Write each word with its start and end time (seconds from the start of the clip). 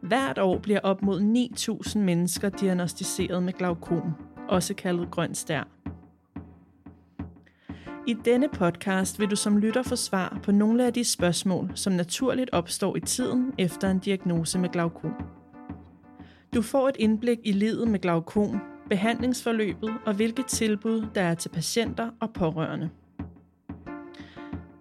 Hvert 0.00 0.38
år 0.38 0.58
bliver 0.58 0.80
op 0.80 1.02
mod 1.02 1.20
9.000 1.90 1.98
mennesker 1.98 2.48
diagnostiseret 2.48 3.42
med 3.42 3.52
glaukom, 3.52 4.12
også 4.48 4.74
kaldet 4.74 5.10
grøn 5.10 5.34
stær. 5.34 5.68
I 8.08 8.16
denne 8.24 8.48
podcast 8.48 9.20
vil 9.20 9.30
du 9.30 9.36
som 9.36 9.58
lytter 9.58 9.82
få 9.82 9.96
svar 9.96 10.40
på 10.42 10.52
nogle 10.52 10.86
af 10.86 10.92
de 10.92 11.04
spørgsmål, 11.04 11.70
som 11.74 11.92
naturligt 11.92 12.50
opstår 12.52 12.96
i 12.96 13.00
tiden 13.00 13.52
efter 13.58 13.90
en 13.90 13.98
diagnose 13.98 14.58
med 14.58 14.68
glaukom. 14.68 15.12
Du 16.54 16.62
får 16.62 16.88
et 16.88 16.96
indblik 16.98 17.38
i 17.44 17.52
livet 17.52 17.88
med 17.88 17.98
glaukom, 17.98 18.60
behandlingsforløbet 18.88 19.94
og 20.06 20.14
hvilke 20.14 20.42
tilbud 20.42 21.06
der 21.14 21.22
er 21.22 21.34
til 21.34 21.48
patienter 21.48 22.10
og 22.20 22.32
pårørende. 22.32 22.90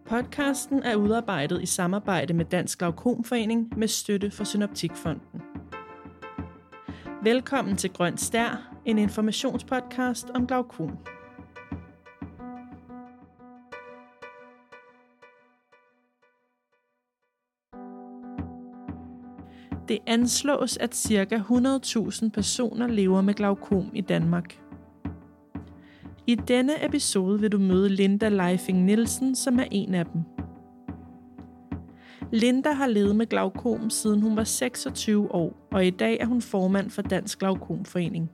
Podcasten 0.10 0.84
er 0.84 0.96
udarbejdet 0.96 1.62
i 1.62 1.66
samarbejde 1.66 2.34
med 2.34 2.46
Dansk 2.46 2.80
Glaukomforening 2.80 3.74
med 3.78 3.88
støtte 3.88 4.32
fra 4.32 4.46
Synoptikfonden. 4.46 5.42
Velkommen 7.24 7.78
til 7.78 7.94
Grøn 7.94 8.18
Stær, 8.18 8.76
en 8.86 8.98
informationspodcast 8.98 10.30
om 10.30 10.48
glaukom. 10.48 10.98
Det 19.88 20.00
anslås, 20.08 20.78
at 20.78 20.96
ca. 20.96 21.38
100.000 21.38 22.30
personer 22.30 22.88
lever 22.88 23.22
med 23.22 23.34
glaukom 23.34 23.92
i 23.94 24.02
Danmark. 24.02 24.65
I 26.28 26.36
denne 26.36 26.86
episode 26.86 27.40
vil 27.40 27.52
du 27.52 27.58
møde 27.58 27.90
Linda 27.90 28.30
Leifing 28.30 28.84
Nielsen, 28.84 29.36
som 29.36 29.60
er 29.60 29.68
en 29.72 29.94
af 29.94 30.06
dem. 30.06 30.22
Linda 32.32 32.72
har 32.72 32.88
levet 32.88 33.16
med 33.16 33.26
glaukom 33.26 33.90
siden 33.90 34.22
hun 34.22 34.36
var 34.36 34.44
26 34.44 35.32
år, 35.32 35.68
og 35.72 35.86
i 35.86 35.90
dag 35.90 36.18
er 36.20 36.26
hun 36.26 36.42
formand 36.42 36.90
for 36.90 37.02
Dansk 37.02 37.40
Glaukomforening. 37.40 38.32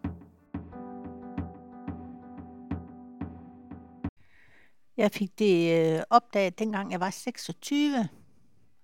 Jeg 4.98 5.12
fik 5.12 5.40
det 5.40 5.96
øh, 5.96 6.04
opdaget, 6.10 6.60
dengang 6.60 6.92
jeg 6.92 7.00
var 7.00 7.10
26. 7.10 8.08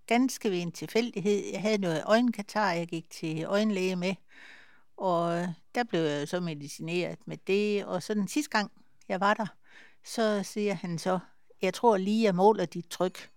Ganske 0.07 0.51
ved 0.51 0.61
en 0.61 0.71
tilfældighed. 0.71 1.43
Jeg 1.53 1.61
havde 1.61 1.77
noget 1.77 2.03
øjenkatar, 2.05 2.71
jeg 2.71 2.87
gik 2.87 3.09
til 3.09 3.43
øjenlæge 3.43 3.95
med. 3.95 4.15
Og 4.97 5.39
øh, 5.39 5.47
der 5.75 5.83
blev 5.83 6.01
jeg 6.01 6.27
så 6.27 6.39
medicineret 6.39 7.19
med 7.25 7.37
det. 7.47 7.85
Og 7.85 8.03
så 8.03 8.13
den 8.13 8.27
sidste 8.27 8.49
gang, 8.49 8.71
jeg 9.09 9.19
var 9.19 9.33
der, 9.33 9.45
så 10.05 10.43
siger 10.43 10.73
han 10.73 10.97
så, 10.97 11.19
jeg 11.61 11.73
tror 11.73 11.97
lige, 11.97 12.23
jeg 12.23 12.35
måler 12.35 12.65
dit 12.65 12.85
tryk. 12.89 13.29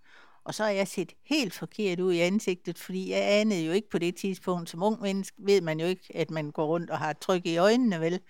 Og 0.45 0.55
så 0.55 0.63
har 0.63 0.71
jeg 0.71 0.89
set 0.89 1.13
helt 1.25 1.55
forkert 1.55 2.01
ud 2.01 2.13
i 2.13 2.21
ansigtet, 2.21 2.79
fordi 2.79 3.11
jeg 3.11 3.41
anede 3.41 3.65
jo 3.65 3.73
ikke 3.73 3.91
på 3.91 3.99
det 3.99 4.17
tidspunkt, 4.17 4.71
som 4.71 4.83
ung 4.83 5.01
menneske 5.01 5.37
ved 5.39 5.61
man 5.61 5.81
jo 5.81 5.87
ikke, 5.87 6.17
at 6.17 6.31
man 6.31 6.51
går 6.51 6.67
rundt 6.67 6.91
og 6.91 6.99
har 6.99 7.13
tryk 7.13 7.47
i 7.47 7.57
øjnene, 7.57 8.01
vel? 8.01 8.21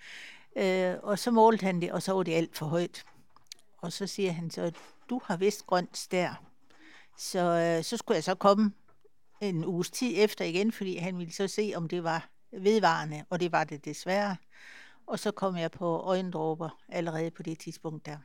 Øh, 0.55 0.95
og 1.03 1.19
så 1.19 1.31
målte 1.31 1.65
han 1.65 1.81
det, 1.81 1.91
og 1.91 2.03
så 2.03 2.13
var 2.13 2.23
det 2.23 2.33
alt 2.33 2.57
for 2.57 2.65
højt. 2.65 3.05
Og 3.77 3.93
så 3.93 4.07
siger 4.07 4.31
han 4.31 4.49
så, 4.49 4.71
du 5.09 5.21
har 5.25 5.37
vist 5.37 5.65
grønt 5.65 5.97
stær. 5.97 6.43
Så, 7.17 7.39
øh, 7.39 7.83
så 7.83 7.97
skulle 7.97 8.15
jeg 8.15 8.23
så 8.23 8.35
komme 8.35 8.73
en 9.41 9.65
uges 9.65 9.91
tid 9.91 10.13
efter 10.15 10.45
igen, 10.45 10.71
fordi 10.71 10.97
han 10.97 11.17
ville 11.17 11.33
så 11.33 11.47
se, 11.47 11.73
om 11.75 11.87
det 11.87 12.03
var 12.03 12.29
vedvarende, 12.51 13.25
og 13.29 13.39
det 13.39 13.51
var 13.51 13.63
det 13.63 13.85
desværre. 13.85 14.35
Og 15.07 15.19
så 15.19 15.31
kom 15.31 15.57
jeg 15.57 15.71
på 15.71 15.97
øjendråber 15.97 16.69
allerede 16.89 17.31
på 17.31 17.43
det 17.43 17.59
tidspunkt 17.59 18.05
der. 18.05 18.17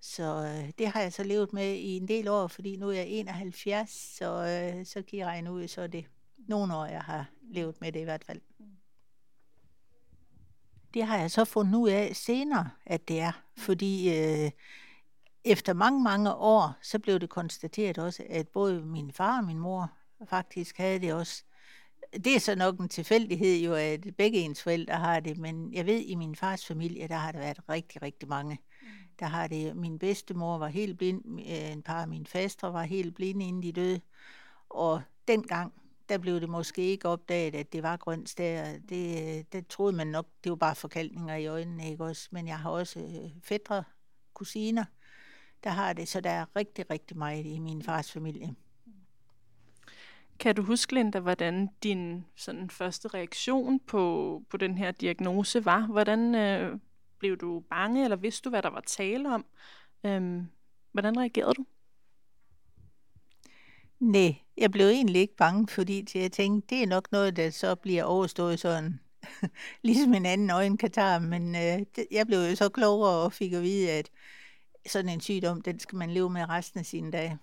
Så 0.00 0.44
øh, 0.44 0.72
det 0.78 0.88
har 0.88 1.00
jeg 1.00 1.12
så 1.12 1.22
levet 1.22 1.52
med 1.52 1.74
i 1.74 1.96
en 1.96 2.08
del 2.08 2.28
år, 2.28 2.46
fordi 2.46 2.76
nu 2.76 2.88
er 2.88 2.92
jeg 2.92 3.06
71, 3.08 3.90
så, 3.90 4.26
øh, 4.26 4.86
så 4.86 5.02
kan 5.02 5.18
jeg 5.18 5.26
regne 5.26 5.52
ud, 5.52 5.68
så 5.68 5.82
er 5.82 5.86
det 5.86 6.06
nogle 6.48 6.76
år, 6.76 6.86
jeg 6.86 7.02
har 7.02 7.30
levet 7.42 7.80
med 7.80 7.92
det 7.92 8.00
i 8.00 8.04
hvert 8.04 8.24
fald. 8.24 8.40
Det 10.94 11.04
har 11.04 11.18
jeg 11.18 11.30
så 11.30 11.44
fundet 11.44 11.78
ud 11.78 11.88
af 11.88 12.16
senere, 12.16 12.70
at 12.86 13.08
det 13.08 13.20
er, 13.20 13.32
fordi 13.56 14.18
øh, 14.18 14.50
efter 15.44 15.72
mange, 15.72 16.02
mange 16.02 16.34
år, 16.34 16.72
så 16.82 16.98
blev 16.98 17.18
det 17.18 17.30
konstateret 17.30 17.98
også, 17.98 18.24
at 18.28 18.48
både 18.48 18.80
min 18.80 19.12
far 19.12 19.38
og 19.38 19.44
min 19.44 19.58
mor 19.58 19.92
faktisk 20.24 20.78
havde 20.78 20.98
det 20.98 21.14
også. 21.14 21.44
Det 22.12 22.34
er 22.34 22.40
så 22.40 22.54
nok 22.54 22.78
en 22.78 22.88
tilfældighed 22.88 23.58
jo, 23.58 23.74
at 23.74 24.06
begge 24.18 24.38
ens 24.38 24.62
forældre 24.62 24.94
har 24.94 25.20
det, 25.20 25.38
men 25.38 25.74
jeg 25.74 25.86
ved, 25.86 25.94
at 25.94 26.04
i 26.06 26.14
min 26.14 26.36
fars 26.36 26.66
familie, 26.66 27.08
der 27.08 27.14
har 27.14 27.32
det 27.32 27.40
været 27.40 27.60
rigtig, 27.68 28.02
rigtig 28.02 28.28
mange. 28.28 28.58
Der 29.20 29.26
har 29.26 29.46
det, 29.46 29.76
min 29.76 29.98
bedstemor 29.98 30.58
var 30.58 30.68
helt 30.68 30.98
blind, 30.98 31.40
øh, 31.40 31.72
en 31.72 31.82
par 31.82 32.02
af 32.02 32.08
mine 32.08 32.26
fastre 32.26 32.72
var 32.72 32.82
helt 32.82 33.14
blinde, 33.14 33.46
inden 33.48 33.62
de 33.62 33.72
døde. 33.72 34.00
Og 34.68 35.02
dengang, 35.28 35.72
der 36.08 36.18
blev 36.18 36.40
det 36.40 36.48
måske 36.48 36.82
ikke 36.82 37.08
opdaget, 37.08 37.54
at 37.54 37.72
det 37.72 37.82
var 37.82 37.96
grønt 37.96 38.28
stær. 38.28 38.78
Det, 38.88 39.52
det 39.52 39.66
troede 39.66 39.96
man 39.96 40.06
nok, 40.06 40.26
det 40.44 40.50
var 40.50 40.56
bare 40.56 40.74
forkalkninger 40.74 41.36
i 41.36 41.46
øjnene, 41.46 41.90
ikke 41.90 42.04
også? 42.04 42.28
Men 42.32 42.48
jeg 42.48 42.58
har 42.58 42.70
også 42.70 43.00
øh, 43.00 43.30
fædre, 43.42 43.84
kusiner, 44.34 44.84
der 45.64 45.70
har 45.70 45.92
det, 45.92 46.08
så 46.08 46.20
der 46.20 46.30
er 46.30 46.56
rigtig, 46.56 46.90
rigtig 46.90 47.18
meget 47.18 47.46
i 47.46 47.58
min 47.58 47.82
fars 47.82 48.12
familie. 48.12 48.54
Kan 50.40 50.54
du 50.54 50.62
huske, 50.62 50.94
Linda, 50.94 51.18
hvordan 51.18 51.68
din 51.82 52.24
sådan, 52.36 52.70
første 52.70 53.08
reaktion 53.08 53.80
på, 53.80 54.42
på 54.50 54.56
den 54.56 54.78
her 54.78 54.90
diagnose 54.90 55.64
var? 55.64 55.86
Hvordan 55.86 56.34
øh, 56.34 56.78
blev 57.18 57.36
du 57.36 57.60
bange, 57.70 58.04
eller 58.04 58.16
vidste 58.16 58.44
du, 58.44 58.50
hvad 58.50 58.62
der 58.62 58.70
var 58.70 58.80
tale 58.80 59.34
om? 59.34 59.44
Øhm, 60.04 60.46
hvordan 60.92 61.18
reagerede 61.18 61.54
du? 61.54 61.66
Nej, 63.98 64.34
jeg 64.56 64.70
blev 64.70 64.86
egentlig 64.86 65.20
ikke 65.20 65.36
bange, 65.36 65.68
fordi 65.68 66.06
jeg 66.14 66.32
tænkte, 66.32 66.74
det 66.74 66.82
er 66.82 66.86
nok 66.86 67.12
noget, 67.12 67.36
der 67.36 67.50
så 67.50 67.74
bliver 67.74 68.04
overstået 68.04 68.60
sådan, 68.60 69.00
ligesom 69.82 70.14
en 70.14 70.26
anden 70.26 70.50
øjenkatar, 70.50 71.18
men 71.18 71.54
øh, 71.54 71.86
det, 71.96 72.06
jeg 72.10 72.26
blev 72.26 72.38
jo 72.38 72.56
så 72.56 72.68
klogere 72.68 73.24
og 73.24 73.32
fik 73.32 73.52
at 73.52 73.62
vide, 73.62 73.90
at 73.90 74.10
sådan 74.86 75.08
en 75.08 75.20
sygdom, 75.20 75.60
den 75.60 75.78
skal 75.78 75.96
man 75.96 76.10
leve 76.10 76.30
med 76.30 76.48
resten 76.48 76.80
af 76.80 76.86
sine 76.86 77.10
dage. 77.10 77.38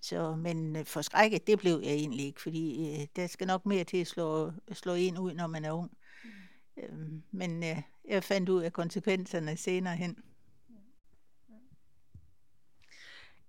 Så, 0.00 0.36
men 0.36 0.76
øh, 0.76 0.84
forskrækket, 0.84 1.46
det 1.46 1.58
blev 1.58 1.80
jeg 1.84 1.92
egentlig 1.92 2.26
ikke, 2.26 2.40
fordi 2.40 2.92
øh, 3.00 3.06
der 3.16 3.26
skal 3.26 3.46
nok 3.46 3.66
mere 3.66 3.84
til 3.84 3.96
at 3.96 4.06
slå, 4.06 4.52
slå 4.72 4.94
en 4.94 5.18
ud, 5.18 5.34
når 5.34 5.46
man 5.46 5.64
er 5.64 5.72
ung. 5.72 5.90
Mm. 6.24 6.30
Øh, 6.82 7.22
men 7.30 7.62
øh, 7.62 7.82
jeg 8.08 8.24
fandt 8.24 8.48
ud 8.48 8.62
af 8.62 8.72
konsekvenserne 8.72 9.56
senere 9.56 9.96
hen. 9.96 10.16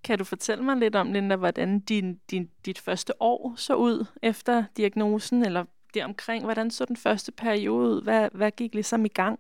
Kan 0.04 0.18
du 0.18 0.24
fortælle 0.24 0.64
mig 0.64 0.78
lidt 0.78 0.96
om, 0.96 1.14
Linda, 1.14 1.36
hvordan 1.36 1.80
din, 1.80 2.20
din, 2.32 2.50
dit 2.66 2.80
første 2.80 3.22
år 3.22 3.56
så 3.56 3.76
ud 3.76 4.06
efter 4.22 4.64
diagnosen, 4.78 5.46
eller 5.46 5.66
deromkring? 5.94 6.44
Hvordan 6.44 6.72
så 6.72 6.86
den 6.86 6.98
første 6.98 7.32
periode 7.32 7.90
ud? 7.90 8.04
Hvad, 8.04 8.30
hvad 8.34 8.52
gik 8.52 8.74
ligesom 8.74 9.06
i 9.06 9.08
gang? 9.08 9.40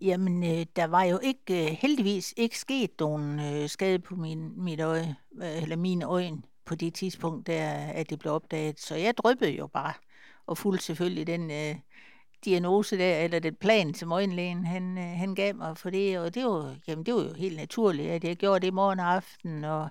Jamen, 0.00 0.42
øh, 0.42 0.66
der 0.76 0.84
var 0.84 1.02
jo 1.02 1.18
ikke, 1.22 1.70
øh, 1.70 1.76
heldigvis 1.80 2.34
ikke 2.36 2.58
sket 2.58 2.90
nogen 3.00 3.40
øh, 3.40 3.68
skade 3.68 3.98
på 3.98 4.16
min, 4.16 4.64
mit 4.64 4.80
øje, 4.80 5.16
øh, 5.42 5.62
eller 5.62 5.76
mine 5.76 6.04
øjne 6.04 6.42
på 6.64 6.74
det 6.74 6.94
tidspunkt, 6.94 7.46
der, 7.46 7.70
at 7.72 8.10
det 8.10 8.18
blev 8.18 8.32
opdaget. 8.32 8.80
Så 8.80 8.94
jeg 8.94 9.16
drøbbede 9.16 9.50
jo 9.50 9.66
bare, 9.66 9.92
og 10.46 10.58
fulgte 10.58 10.84
selvfølgelig 10.84 11.26
den 11.26 11.50
øh, 11.50 11.76
diagnose 12.44 12.98
der, 12.98 13.18
eller 13.18 13.38
den 13.38 13.54
plan, 13.54 13.94
som 13.94 14.12
øjenlægen 14.12 14.64
han, 14.66 14.98
øh, 14.98 15.04
han 15.04 15.34
gav 15.34 15.54
mig 15.54 15.78
for 15.78 15.90
det. 15.90 16.18
Og 16.18 16.34
det 16.34 16.44
var, 16.44 16.76
jamen, 16.88 17.06
det 17.06 17.14
var 17.14 17.22
jo 17.22 17.32
helt 17.32 17.56
naturligt, 17.56 18.10
at 18.10 18.24
jeg 18.24 18.36
gjorde 18.36 18.66
det 18.66 18.74
morgen 18.74 19.00
og 19.00 19.12
aften. 19.14 19.64
Og, 19.64 19.88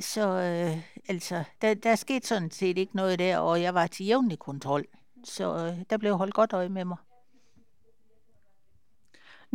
så 0.00 0.28
øh, 0.28 0.78
altså, 1.08 1.44
der, 1.62 1.74
der 1.74 1.94
skete 1.94 2.26
sådan 2.26 2.50
set 2.50 2.78
ikke 2.78 2.96
noget 2.96 3.18
der, 3.18 3.38
og 3.38 3.62
jeg 3.62 3.74
var 3.74 3.86
til 3.86 4.06
jævnlig 4.06 4.38
kontrol. 4.38 4.84
Så 5.24 5.56
øh, 5.56 5.84
der 5.90 5.96
blev 5.96 6.16
holdt 6.16 6.34
godt 6.34 6.52
øje 6.52 6.68
med 6.68 6.84
mig. 6.84 6.96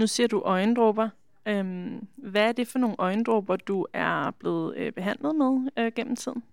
Nu 0.01 0.07
siger 0.07 0.27
du 0.27 0.41
øjendråber. 0.41 1.09
Øhm, 1.45 2.07
hvad 2.15 2.47
er 2.47 2.51
det 2.51 2.67
for 2.67 2.79
nogle 2.79 2.95
øjendråber, 2.99 3.55
du 3.55 3.87
er 3.93 4.31
blevet 4.31 4.77
øh, 4.77 4.93
behandlet 4.93 5.35
med 5.35 5.71
øh, 5.77 5.91
gennem 5.95 6.15
tiden? 6.15 6.43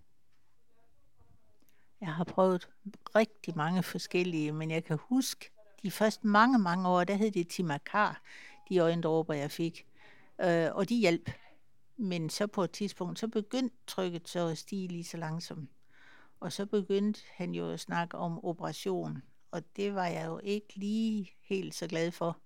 Jeg 2.01 2.09
har 2.09 2.25
prøvet 2.25 2.69
rigtig 3.15 3.57
mange 3.57 3.83
forskellige, 3.83 4.53
men 4.53 4.71
jeg 4.71 4.85
kan 4.85 4.99
huske, 5.01 5.51
de 5.83 5.91
første 5.91 6.27
mange, 6.27 6.59
mange 6.59 6.89
år, 6.89 7.05
der 7.05 7.15
hed 7.15 7.31
det 7.31 7.49
Timakar, 7.49 8.23
de 8.69 8.79
øjendråber, 8.79 9.35
jeg 9.35 9.51
fik. 9.51 9.87
Øh, 10.41 10.69
og 10.73 10.89
de 10.89 10.95
hjalp. 10.95 11.31
Men 11.97 12.31
så 12.31 12.47
på 12.47 12.65
et 12.65 12.71
tidspunkt, 12.71 13.19
så 13.19 13.29
begyndte 13.29 13.77
trykket 13.87 14.29
så 14.29 14.47
at 14.47 14.59
stige 14.59 14.89
lige 14.89 15.05
så 15.05 15.17
langsomt. 15.17 15.71
Og 16.41 16.53
så 16.53 16.67
begyndte 16.67 17.21
han 17.35 17.55
jo 17.55 17.71
at 17.71 17.81
snakke 17.81 18.19
om 18.19 18.45
operation, 18.45 19.23
og 19.51 19.63
det 19.77 19.95
var 19.95 20.07
jeg 20.07 20.27
jo 20.27 20.41
ikke 20.43 20.75
lige 20.75 21.31
helt 21.43 21.75
så 21.75 21.87
glad 21.87 22.11
for. 22.11 22.39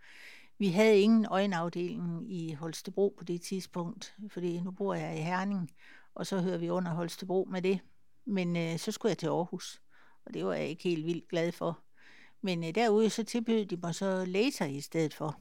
Vi 0.62 0.68
havde 0.68 1.00
ingen 1.00 1.26
øjenafdeling 1.26 2.32
i 2.32 2.52
Holstebro 2.52 3.14
på 3.18 3.24
det 3.24 3.40
tidspunkt, 3.40 4.14
fordi 4.28 4.60
nu 4.60 4.70
bor 4.70 4.94
jeg 4.94 5.18
i 5.18 5.20
Herning, 5.20 5.70
og 6.14 6.26
så 6.26 6.40
hører 6.40 6.58
vi 6.58 6.70
under 6.70 6.92
Holstebro 6.92 7.48
med 7.50 7.62
det. 7.62 7.80
Men 8.24 8.56
øh, 8.56 8.78
så 8.78 8.92
skulle 8.92 9.10
jeg 9.10 9.18
til 9.18 9.26
Aarhus, 9.26 9.82
og 10.24 10.34
det 10.34 10.44
var 10.44 10.54
jeg 10.54 10.66
ikke 10.66 10.82
helt 10.82 11.06
vildt 11.06 11.28
glad 11.28 11.52
for. 11.52 11.78
Men 12.40 12.64
øh, 12.64 12.74
derude 12.74 13.10
så 13.10 13.24
tilbød 13.24 13.66
de 13.66 13.76
mig 13.76 13.94
så 13.94 14.24
laser 14.24 14.64
i 14.64 14.80
stedet 14.80 15.14
for. 15.14 15.40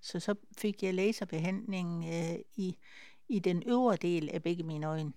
Så 0.00 0.20
så 0.20 0.34
fik 0.58 0.82
jeg 0.82 0.94
laserbehandling 0.94 2.04
øh, 2.04 2.38
i, 2.56 2.76
i 3.28 3.38
den 3.38 3.62
øvre 3.66 3.96
del 3.96 4.30
af 4.32 4.42
begge 4.42 4.62
mine 4.62 4.86
øjne. 4.86 5.12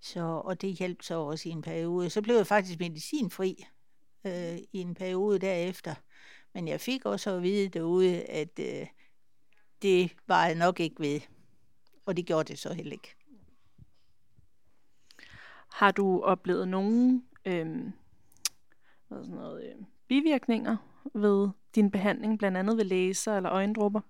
Så, 0.00 0.20
og 0.44 0.60
det 0.60 0.74
hjalp 0.74 1.02
så 1.02 1.14
også 1.14 1.48
i 1.48 1.52
en 1.52 1.62
periode. 1.62 2.10
Så 2.10 2.22
blev 2.22 2.36
jeg 2.36 2.46
faktisk 2.46 2.80
medicinfri 2.80 3.64
øh, 4.26 4.58
i 4.72 4.78
en 4.78 4.94
periode 4.94 5.38
derefter. 5.38 5.94
Men 6.52 6.68
jeg 6.68 6.80
fik 6.80 7.04
også 7.04 7.30
at 7.30 7.42
vide 7.42 7.68
derude, 7.68 8.22
at 8.22 8.58
øh, 8.58 8.86
det 9.82 10.12
var 10.26 10.46
jeg 10.46 10.54
nok 10.54 10.80
ikke 10.80 11.00
ved. 11.00 11.20
Og 12.06 12.16
det 12.16 12.26
gjorde 12.26 12.48
det 12.48 12.58
så 12.58 12.72
heller 12.72 12.92
ikke. 12.92 13.14
Har 15.72 15.90
du 15.90 16.22
oplevet 16.22 16.68
nogen 16.68 17.26
øh, 17.44 17.92
sådan 19.08 19.34
noget, 19.34 19.64
øh, 19.64 19.84
bivirkninger 20.08 20.76
ved 21.14 21.48
din 21.74 21.90
behandling, 21.90 22.38
blandt 22.38 22.58
andet 22.58 22.76
ved 22.76 22.84
laser 22.84 23.36
eller 23.36 23.52
øjendrupper? 23.52 24.00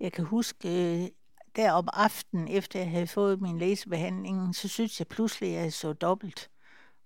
Jeg 0.00 0.12
kan 0.12 0.24
huske, 0.24 0.68
øh, 0.68 1.08
der 1.56 1.72
om 1.72 1.88
aftenen, 1.92 2.48
efter 2.48 2.78
jeg 2.78 2.90
havde 2.90 3.06
fået 3.06 3.40
min 3.40 3.58
læsebehandling, 3.58 4.54
så 4.54 4.68
synes 4.68 5.00
jeg 5.00 5.08
pludselig, 5.08 5.56
at 5.56 5.62
jeg 5.62 5.72
så 5.72 5.92
dobbelt. 5.92 6.50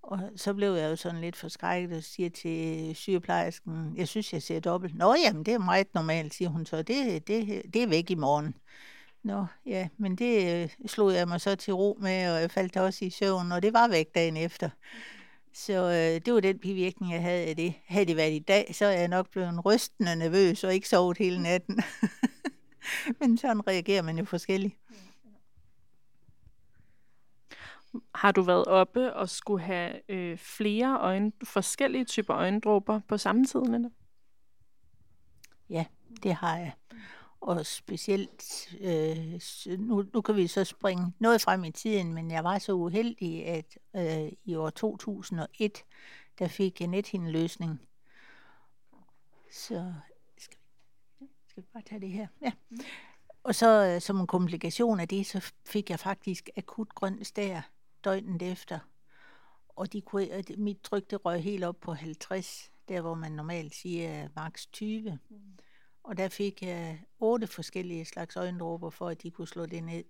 Og 0.02 0.20
så 0.37 0.54
blev 0.54 0.75
jeg 0.75 0.90
jo 0.90 0.96
sådan 0.96 1.20
lidt 1.20 1.37
forskrækket 1.37 1.96
og 1.96 2.02
siger 2.02 2.31
til 2.31 2.96
sygeplejersken, 2.96 3.96
jeg 3.96 4.08
synes, 4.08 4.32
jeg 4.32 4.43
ser 4.43 4.60
dobbelt. 4.60 4.94
Nå, 4.94 5.14
jamen, 5.25 5.44
det 5.44 5.54
er 5.54 5.58
meget 5.58 5.94
normalt, 5.94 6.34
siger 6.34 6.49
hun 6.49 6.66
så. 6.66 6.76
Det, 6.82 7.28
det, 7.28 7.62
det 7.75 7.82
er 7.82 7.87
væk 7.87 8.10
i 8.10 8.14
morgen. 8.14 8.54
Nå, 9.22 9.46
ja, 9.66 9.88
men 9.96 10.16
det 10.16 10.62
øh, 10.62 10.69
slog 10.87 11.14
jeg 11.14 11.28
mig 11.28 11.40
så 11.40 11.54
til 11.56 11.75
ro 11.75 11.99
med, 12.00 12.34
og 12.34 12.40
jeg 12.40 12.50
faldt 12.50 12.76
også 12.76 13.04
i 13.04 13.10
søvn, 13.10 13.52
og 13.52 13.62
det 13.62 13.72
var 13.72 13.88
væk 13.88 14.14
dagen 14.14 14.37
efter. 14.37 14.70
Så 15.54 15.72
øh, 15.72 16.26
det 16.26 16.34
var 16.34 16.40
den 16.40 16.58
bivirkning, 16.58 17.12
jeg 17.12 17.22
havde 17.22 17.46
af 17.46 17.56
det. 17.56 17.75
Havde 17.87 18.06
det 18.06 18.16
været 18.16 18.32
i 18.32 18.38
dag, 18.38 18.75
så 18.75 18.87
er 18.87 18.98
jeg 18.98 19.08
nok 19.08 19.31
blevet 19.31 19.64
rystende 19.64 20.16
nervøs 20.16 20.64
og 20.64 20.75
ikke 20.75 20.88
sovet 20.88 21.19
hele 21.19 21.43
natten. 21.43 21.82
men 23.20 23.38
sådan 23.38 23.66
reagerer 23.66 24.02
man 24.02 24.19
jo 24.19 24.25
forskelligt. 24.25 24.75
Har 28.15 28.33
du 28.33 28.43
været 28.43 28.65
oppe 28.65 29.15
og 29.15 29.29
skulle 29.29 29.65
have 29.65 30.11
øh, 30.11 30.39
flere 30.39 31.00
øjne, 31.00 31.33
forskellige 31.44 32.05
typer 32.05 32.37
øjendråber 32.37 33.00
på 33.09 33.19
samme 33.19 33.44
tid, 33.44 33.61
Linda? 33.61 33.89
Ja, 35.71 35.85
det 36.23 36.35
har 36.35 36.56
jeg. 36.56 36.73
Og 37.41 37.67
specielt, 37.67 38.69
øh, 38.81 39.41
nu, 39.79 40.05
nu 40.15 40.21
kan 40.21 40.37
vi 40.37 40.47
så 40.47 40.65
springe 40.65 41.12
noget 41.19 41.41
frem 41.41 41.65
i 41.65 41.71
tiden, 41.71 42.15
men 42.15 42.31
jeg 42.31 42.44
var 42.44 42.59
så 42.59 42.73
uheldig, 42.73 43.47
at 43.47 43.79
øh, 43.97 44.33
i 44.44 44.55
år 44.55 44.71
2001, 44.71 45.85
der 46.39 46.49
fik 46.49 46.81
jeg 46.81 46.89
nethindeløsning. 46.89 47.81
Så 49.53 49.94
skal 50.39 50.59
vi, 51.21 51.27
skal 51.49 51.62
vi 51.62 51.69
bare 51.73 51.83
tage 51.83 52.00
det 52.00 52.11
her? 52.11 52.27
Ja. 52.43 52.53
Og 53.43 53.55
så 53.55 53.87
øh, 53.87 54.00
som 54.00 54.21
en 54.21 54.27
komplikation 54.27 55.00
af 55.00 55.09
det, 55.09 55.27
så 55.27 55.53
fik 55.67 55.91
jeg 55.91 56.00
faktisk 56.00 56.49
akut 56.56 56.89
grøn 56.94 57.25
stær 57.25 57.71
døgnet 58.04 58.43
efter. 58.43 58.78
Og 59.69 59.93
de 59.93 60.00
kunne, 60.00 60.44
mit 60.56 60.81
tryk 60.81 61.10
det 61.10 61.25
røg 61.25 61.43
helt 61.43 61.64
op 61.64 61.81
på 61.81 61.94
50, 61.94 62.70
der 62.88 63.00
hvor 63.00 63.14
man 63.14 63.32
normalt 63.32 63.75
siger 63.75 64.28
maks 64.37 64.66
20. 64.66 65.19
Mm. 65.28 65.38
Og 66.02 66.16
der 66.16 66.28
fik 66.28 66.62
jeg 66.62 67.00
otte 67.19 67.46
forskellige 67.46 68.04
slags 68.04 68.37
øjendråber, 68.37 68.90
for 68.90 69.08
at 69.08 69.22
de 69.22 69.31
kunne 69.31 69.49
slå 69.49 69.66
det 69.66 69.84
ned. 69.84 70.04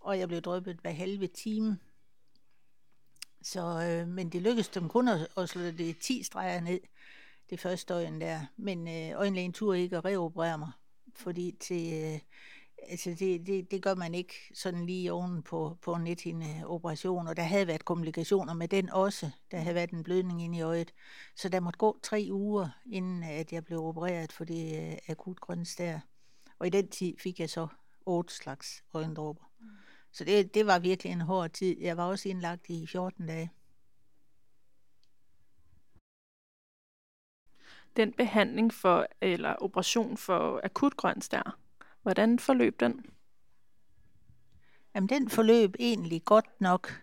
Og 0.00 0.18
jeg 0.18 0.28
blev 0.28 0.40
drøbet 0.40 0.76
hver 0.76 0.90
halve 0.90 1.26
time. 1.26 1.78
Så, 3.42 3.60
øh, 3.60 4.08
men 4.08 4.28
det 4.28 4.42
lykkedes 4.42 4.68
dem 4.68 4.88
kun 4.88 5.08
at, 5.08 5.28
at 5.36 5.48
slå 5.48 5.62
det 5.62 5.98
10 5.98 6.22
streger 6.22 6.60
ned, 6.60 6.80
det 7.50 7.60
første 7.60 7.94
øjen 7.94 8.20
der. 8.20 8.46
Men 8.56 8.88
øh, 8.88 9.18
øjenlægen 9.18 9.52
turde 9.52 9.80
ikke 9.80 9.96
at 9.96 10.04
reoperere 10.04 10.58
mig, 10.58 10.70
fordi 11.14 11.56
til, 11.60 11.92
øh, 12.04 12.20
altså 12.82 13.10
det, 13.18 13.46
det, 13.46 13.70
det 13.70 13.82
gør 13.82 13.94
man 13.94 14.14
ikke 14.14 14.34
sådan 14.54 14.86
lige 14.86 15.12
oven 15.12 15.42
på, 15.42 15.78
på 15.82 15.94
en 15.94 16.64
operation, 16.66 17.28
og 17.28 17.36
der 17.36 17.42
havde 17.42 17.66
været 17.66 17.84
komplikationer 17.84 18.54
med 18.54 18.68
den 18.68 18.90
også. 18.90 19.30
Der 19.50 19.58
havde 19.58 19.74
været 19.74 19.90
en 19.90 20.02
blødning 20.02 20.42
ind 20.42 20.56
i 20.56 20.60
øjet. 20.60 20.92
Så 21.36 21.48
der 21.48 21.60
måtte 21.60 21.78
gå 21.78 21.98
tre 22.02 22.28
uger, 22.30 22.68
inden 22.86 23.22
at 23.22 23.52
jeg 23.52 23.64
blev 23.64 23.84
opereret 23.84 24.32
for 24.32 24.44
det 24.44 24.88
uh, 24.92 24.98
akut 25.08 25.40
grønstær. 25.40 25.98
Og 26.58 26.66
i 26.66 26.70
den 26.70 26.88
tid 26.88 27.14
fik 27.18 27.40
jeg 27.40 27.50
så 27.50 27.68
otte 28.06 28.34
slags 28.34 28.84
øjendråber. 28.94 29.44
Mm. 29.60 29.66
Så 30.12 30.24
det, 30.24 30.54
det 30.54 30.66
var 30.66 30.78
virkelig 30.78 31.12
en 31.12 31.20
hård 31.20 31.50
tid. 31.50 31.80
Jeg 31.80 31.96
var 31.96 32.04
også 32.04 32.28
indlagt 32.28 32.70
i 32.70 32.86
14 32.86 33.26
dage. 33.26 33.50
Den 37.96 38.12
behandling 38.12 38.74
for, 38.74 39.06
eller 39.20 39.54
operation 39.58 40.16
for 40.16 40.60
akut 40.64 40.96
grønstær, 40.96 41.58
Hvordan 42.06 42.38
forløb 42.38 42.80
den? 42.80 43.06
Jamen, 44.94 45.08
den 45.08 45.28
forløb 45.28 45.74
egentlig 45.78 46.24
godt 46.24 46.60
nok. 46.60 47.02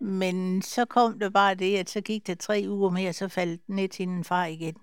Men 0.00 0.62
så 0.62 0.84
kom 0.84 1.18
det 1.18 1.32
bare 1.32 1.54
det, 1.54 1.76
at 1.76 1.90
så 1.90 2.00
gik 2.00 2.26
det 2.26 2.38
tre 2.38 2.64
uger 2.68 2.90
mere, 2.90 3.12
så 3.12 3.28
faldt 3.28 3.68
ned 3.68 3.88
til 3.88 4.08
en 4.08 4.24
far 4.24 4.44
igen. 4.44 4.76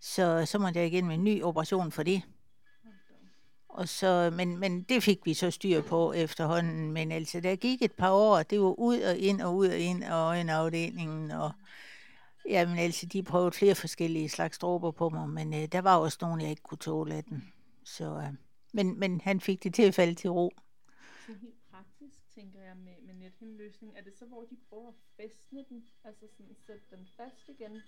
Så, 0.00 0.46
så 0.46 0.58
måtte 0.58 0.78
jeg 0.78 0.86
igen 0.86 1.06
med 1.06 1.14
en 1.14 1.24
ny 1.24 1.42
operation 1.42 1.92
for 1.92 2.02
det. 2.02 2.22
Og 3.68 3.88
så, 3.88 4.32
men, 4.36 4.58
men 4.58 4.82
det 4.82 5.02
fik 5.02 5.18
vi 5.24 5.34
så 5.34 5.50
styr 5.50 5.82
på 5.82 6.12
efterhånden. 6.12 6.92
Men 6.92 7.12
altså, 7.12 7.40
der 7.40 7.56
gik 7.56 7.82
et 7.82 7.92
par 7.92 8.10
år, 8.10 8.42
det 8.42 8.60
var 8.60 8.78
ud 8.78 9.00
og 9.00 9.16
ind 9.16 9.40
og 9.40 9.56
ud 9.56 9.68
og 9.68 9.78
ind 9.78 10.04
og 10.04 10.20
øjenafdelingen. 10.20 11.30
Og, 11.30 11.52
jamen 12.48 12.78
altså, 12.78 13.06
de 13.06 13.22
prøvede 13.22 13.52
flere 13.52 13.74
forskellige 13.74 14.28
slags 14.28 14.58
dråber 14.58 14.90
på 14.90 15.08
mig, 15.08 15.28
men 15.28 15.54
øh, 15.54 15.66
der 15.72 15.80
var 15.80 15.96
også 15.96 16.18
nogle, 16.20 16.42
jeg 16.42 16.50
ikke 16.50 16.62
kunne 16.62 16.78
tåle 16.78 17.14
af 17.14 17.24
den. 17.24 17.52
Så, 17.88 18.04
øh, 18.04 18.34
men, 18.72 19.00
men 19.00 19.20
han 19.20 19.40
fik 19.40 19.64
det 19.64 19.74
til 19.74 19.82
at 19.82 19.94
falde 19.94 20.14
til 20.14 20.30
ro. 20.30 20.52
Så 21.26 21.32
helt 21.32 21.70
praktisk, 21.70 22.18
tænker 22.34 22.60
jeg, 22.60 22.76
med, 22.76 22.92
med 23.06 23.14
nethenløsning, 23.14 23.92
er 23.96 24.02
det 24.02 24.12
så, 24.18 24.24
hvor 24.24 24.44
de 24.50 24.56
prøver 24.68 24.88
at 24.88 24.94
fæstne 25.16 25.64
den, 25.68 25.84
altså 26.04 26.26
sådan 26.36 26.56
sætte 26.66 26.82
den 26.90 27.08
fast 27.16 27.48
igen? 27.48 27.82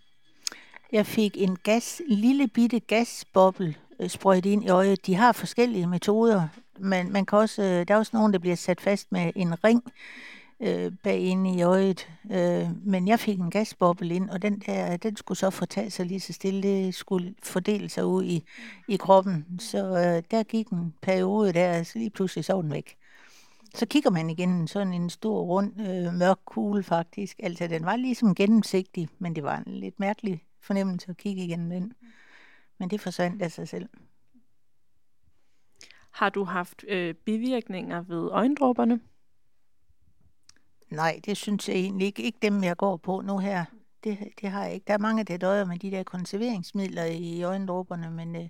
Jeg 0.92 1.06
fik 1.06 1.36
en 1.36 1.56
gas, 1.56 2.02
en 2.08 2.16
lille 2.16 2.48
bitte 2.48 2.80
gasboble 2.80 3.74
øh, 4.00 4.08
sprøjtet 4.08 4.50
ind 4.50 4.64
i 4.64 4.68
øjet. 4.68 5.06
De 5.06 5.14
har 5.14 5.32
forskellige 5.32 5.86
metoder, 5.86 6.48
men 6.78 7.12
man 7.12 7.26
kan 7.26 7.38
også, 7.38 7.62
øh, 7.62 7.88
der 7.88 7.94
er 7.94 7.98
også 7.98 8.16
nogen, 8.16 8.32
der 8.32 8.38
bliver 8.38 8.56
sat 8.56 8.80
fast 8.80 9.12
med 9.12 9.32
en 9.36 9.64
ring, 9.64 9.92
øh, 10.60 10.92
baginde 11.02 11.54
i 11.54 11.62
øjet. 11.62 12.08
Øh, 12.30 12.68
men 12.86 13.08
jeg 13.08 13.20
fik 13.20 13.38
en 13.38 13.50
gasboble 13.50 14.14
ind, 14.14 14.30
og 14.30 14.42
den 14.42 14.62
der, 14.66 14.96
den 14.96 15.16
skulle 15.16 15.38
så 15.38 15.50
fortage 15.50 15.90
sig 15.90 16.06
lige 16.06 16.20
så 16.20 16.32
stille. 16.32 16.62
Det 16.62 16.94
skulle 16.94 17.34
fordele 17.42 17.88
sig 17.88 18.06
ud 18.06 18.24
i, 18.24 18.44
i 18.88 18.96
kroppen. 18.96 19.60
Så 19.60 19.78
øh, 19.78 20.22
der 20.30 20.42
gik 20.42 20.68
en 20.68 20.94
periode 21.02 21.52
der, 21.52 21.82
så 21.82 21.98
lige 21.98 22.10
pludselig 22.10 22.44
så 22.44 22.62
den 22.62 22.72
væk. 22.72 22.96
Så 23.74 23.86
kigger 23.86 24.10
man 24.10 24.30
igen 24.30 24.68
sådan 24.68 24.92
en 24.92 25.10
stor, 25.10 25.42
rund, 25.42 25.80
øh, 25.80 26.14
mørk 26.14 26.38
kugle 26.44 26.82
faktisk. 26.82 27.40
Altså, 27.42 27.66
den 27.66 27.84
var 27.84 27.96
ligesom 27.96 28.34
gennemsigtig, 28.34 29.08
men 29.18 29.34
det 29.34 29.42
var 29.42 29.56
en 29.66 29.72
lidt 29.72 30.00
mærkelig 30.00 30.44
fornemmelse 30.60 31.10
at 31.10 31.16
kigge 31.16 31.44
igennem 31.44 31.70
den. 31.70 31.92
Men 32.78 32.90
det 32.90 33.00
forsvandt 33.00 33.42
af 33.42 33.52
sig 33.52 33.68
selv. 33.68 33.88
Har 36.10 36.30
du 36.30 36.44
haft 36.44 36.84
øh, 36.88 37.14
bivirkninger 37.14 38.02
ved 38.02 38.28
øjendråberne? 38.30 39.00
Nej, 40.90 41.20
det 41.24 41.36
synes 41.36 41.68
jeg 41.68 41.76
egentlig 41.76 42.06
ikke. 42.06 42.22
Ikke 42.22 42.38
dem, 42.42 42.64
jeg 42.64 42.76
går 42.76 42.96
på 42.96 43.20
nu 43.20 43.38
her. 43.38 43.64
Det, 44.04 44.18
det 44.40 44.50
har 44.50 44.64
jeg 44.64 44.74
ikke. 44.74 44.84
Der 44.84 44.94
er 44.94 44.98
mange, 44.98 45.24
der 45.24 45.36
døjer 45.36 45.64
med 45.64 45.78
de 45.78 45.90
der 45.90 46.02
konserveringsmidler 46.02 47.04
i 47.04 47.42
øjendråberne, 47.42 48.10
men 48.10 48.36
øh, 48.36 48.48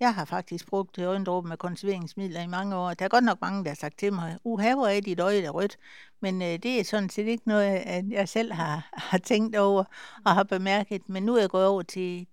jeg 0.00 0.14
har 0.14 0.24
faktisk 0.24 0.66
brugt 0.66 0.98
øh, 0.98 1.08
øjendråber 1.08 1.48
med 1.48 1.56
konserveringsmidler 1.56 2.42
i 2.42 2.46
mange 2.46 2.76
år. 2.76 2.94
Der 2.94 3.04
er 3.04 3.08
godt 3.08 3.24
nok 3.24 3.40
mange, 3.40 3.64
der 3.64 3.70
har 3.70 3.74
sagt 3.74 3.98
til 3.98 4.12
mig, 4.12 4.38
uha, 4.44 4.74
hvor 4.74 4.86
er 4.86 5.00
dit 5.00 5.20
øje 5.20 5.42
der 5.42 5.50
rødt. 5.50 5.76
Men 6.20 6.42
øh, 6.42 6.48
det 6.48 6.80
er 6.80 6.84
sådan 6.84 7.10
set 7.10 7.26
ikke 7.26 7.48
noget, 7.48 7.76
at 7.76 8.04
jeg 8.10 8.28
selv 8.28 8.52
har, 8.52 8.88
har 9.10 9.18
tænkt 9.18 9.56
over 9.56 9.84
og 10.24 10.34
har 10.34 10.44
bemærket. 10.44 11.08
Men 11.08 11.22
nu 11.22 11.34
er 11.34 11.40
jeg 11.40 11.50
gået 11.50 11.66
over 11.66 11.82
til 11.82 12.26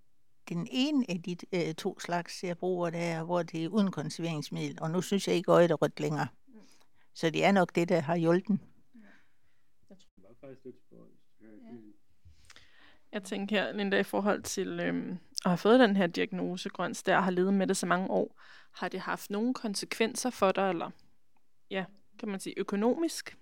den 0.50 0.68
ene 0.72 1.06
af 1.10 1.22
de 1.22 1.36
øh, 1.52 1.74
to 1.74 2.00
slags, 2.00 2.44
jeg 2.44 2.58
bruger 2.58 2.90
der, 2.90 3.24
hvor 3.24 3.44
det 3.44 3.64
er 3.64 3.70
uden 3.70 3.92
konserveringsmiddel. 3.92 4.78
Og 4.82 4.92
nu 4.92 5.02
synes 5.02 5.28
jeg 5.28 5.36
ikke, 5.36 5.52
at 5.52 5.56
øjet 5.56 5.72
er 5.72 5.76
rødt 5.76 6.00
længere. 6.00 6.28
Så 7.14 7.30
det 7.30 7.46
er 7.46 7.52
nok 7.52 7.76
det, 7.76 7.90
der 7.90 8.00
har 8.00 8.16
hjulpet 8.16 8.60
faktisk 10.42 10.66
lidt 10.66 10.76
Ja. 11.42 11.48
Jeg 13.12 13.24
tænker 13.24 13.56
her, 13.56 13.72
Linda, 13.72 14.00
i 14.00 14.04
forhold 14.04 14.44
til 14.44 14.80
øhm, 14.80 15.12
at 15.46 15.52
have 15.52 15.58
fået 15.58 15.80
den 15.80 15.96
her 15.96 16.08
diagnose, 16.08 16.70
grøns 16.70 17.04
der 17.04 17.20
har 17.20 17.32
levet 17.32 17.54
med 17.54 17.68
det 17.68 17.78
så 17.78 17.86
mange 17.86 18.10
år, 18.10 18.40
har 18.72 18.88
det 18.88 19.00
haft 19.00 19.30
nogle 19.30 19.54
konsekvenser 19.54 20.30
for 20.30 20.52
dig, 20.52 20.70
eller 20.70 20.90
ja, 21.70 21.86
kan 22.20 22.30
man 22.30 22.40
sige 22.40 22.60
økonomisk? 22.60 23.38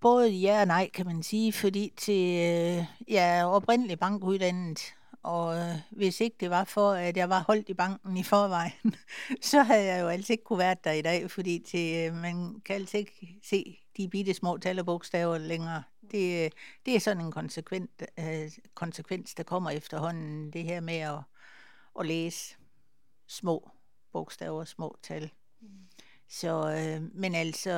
Både 0.00 0.30
ja 0.30 0.60
og 0.60 0.66
nej, 0.66 0.90
kan 0.94 1.06
man 1.06 1.22
sige, 1.22 1.52
fordi 1.52 1.92
til, 1.96 2.24
øh, 2.24 2.84
jeg 3.08 3.38
er 3.38 3.44
oprindelig 3.44 3.98
bankuddannet, 3.98 4.94
og 5.22 5.56
øh, 5.56 5.76
hvis 5.90 6.20
ikke 6.20 6.36
det 6.40 6.50
var 6.50 6.64
for, 6.64 6.90
at 6.92 7.16
jeg 7.16 7.28
var 7.28 7.44
holdt 7.46 7.68
i 7.68 7.74
banken 7.74 8.16
i 8.16 8.22
forvejen, 8.22 8.94
så 9.50 9.62
havde 9.62 9.84
jeg 9.84 10.02
jo 10.02 10.08
altså 10.08 10.32
ikke 10.32 10.44
kunne 10.44 10.58
være 10.58 10.76
der 10.84 10.92
i 10.92 11.02
dag, 11.02 11.30
fordi 11.30 11.58
til, 11.58 11.96
øh, 11.96 12.14
man 12.14 12.60
kan 12.60 12.76
altså 12.76 12.96
ikke 12.96 13.38
se 13.42 13.78
de 13.98 14.08
bitte 14.08 14.34
små 14.34 14.58
tal 14.58 14.78
og 14.78 14.86
bogstaver 14.86 15.38
længere. 15.38 15.82
Det, 16.10 16.52
det 16.86 16.96
er 16.96 17.00
sådan 17.00 17.24
en 17.24 17.32
konsekvent, 17.32 18.02
øh, 18.18 18.50
konsekvens, 18.74 19.34
der 19.34 19.42
kommer 19.42 19.70
efterhånden, 19.70 20.52
det 20.52 20.64
her 20.64 20.80
med 20.80 20.98
at, 20.98 21.18
at 22.00 22.06
læse 22.06 22.56
små 23.26 23.70
bogstaver, 24.12 24.64
små 24.64 24.96
tal. 25.02 25.30
Så, 26.28 26.70
øh, 26.70 27.02
men 27.14 27.34
altså, 27.34 27.70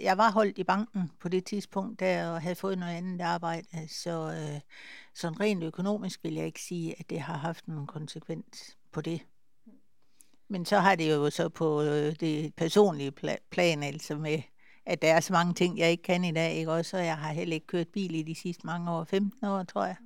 jeg 0.00 0.18
var 0.18 0.30
holdt 0.30 0.58
i 0.58 0.64
banken 0.64 1.12
på 1.20 1.28
det 1.28 1.44
tidspunkt 1.44 2.00
der, 2.00 2.30
og 2.30 2.42
havde 2.42 2.54
fået 2.54 2.78
noget 2.78 2.94
andet 2.94 3.20
arbejde, 3.20 3.88
så 3.88 4.30
øh, 4.30 4.60
sådan 5.14 5.40
rent 5.40 5.64
økonomisk 5.64 6.24
vil 6.24 6.34
jeg 6.34 6.46
ikke 6.46 6.62
sige, 6.62 6.94
at 7.00 7.10
det 7.10 7.20
har 7.20 7.36
haft 7.36 7.64
en 7.64 7.86
konsekvens 7.86 8.76
på 8.92 9.00
det. 9.00 9.20
Men 10.48 10.66
så 10.66 10.78
har 10.78 10.94
det 10.94 11.10
jo 11.10 11.30
så 11.30 11.48
på 11.48 11.82
øh, 11.82 12.16
det 12.20 12.54
personlige 12.54 13.12
plan, 13.50 13.82
altså 13.82 14.16
med, 14.16 14.42
at 14.86 15.02
der 15.02 15.14
er 15.14 15.20
så 15.20 15.32
mange 15.32 15.54
ting, 15.54 15.78
jeg 15.78 15.90
ikke 15.90 16.02
kan 16.02 16.24
i 16.24 16.32
dag, 16.32 16.54
ikke 16.54 16.72
også? 16.72 16.96
Og 16.96 17.04
jeg 17.04 17.18
har 17.18 17.32
heller 17.32 17.54
ikke 17.54 17.66
kørt 17.66 17.88
bil 17.88 18.14
i 18.14 18.22
de 18.22 18.34
sidste 18.34 18.66
mange 18.66 18.90
år, 18.90 19.04
15 19.04 19.46
år, 19.46 19.62
tror 19.62 19.84
jeg. 19.84 19.96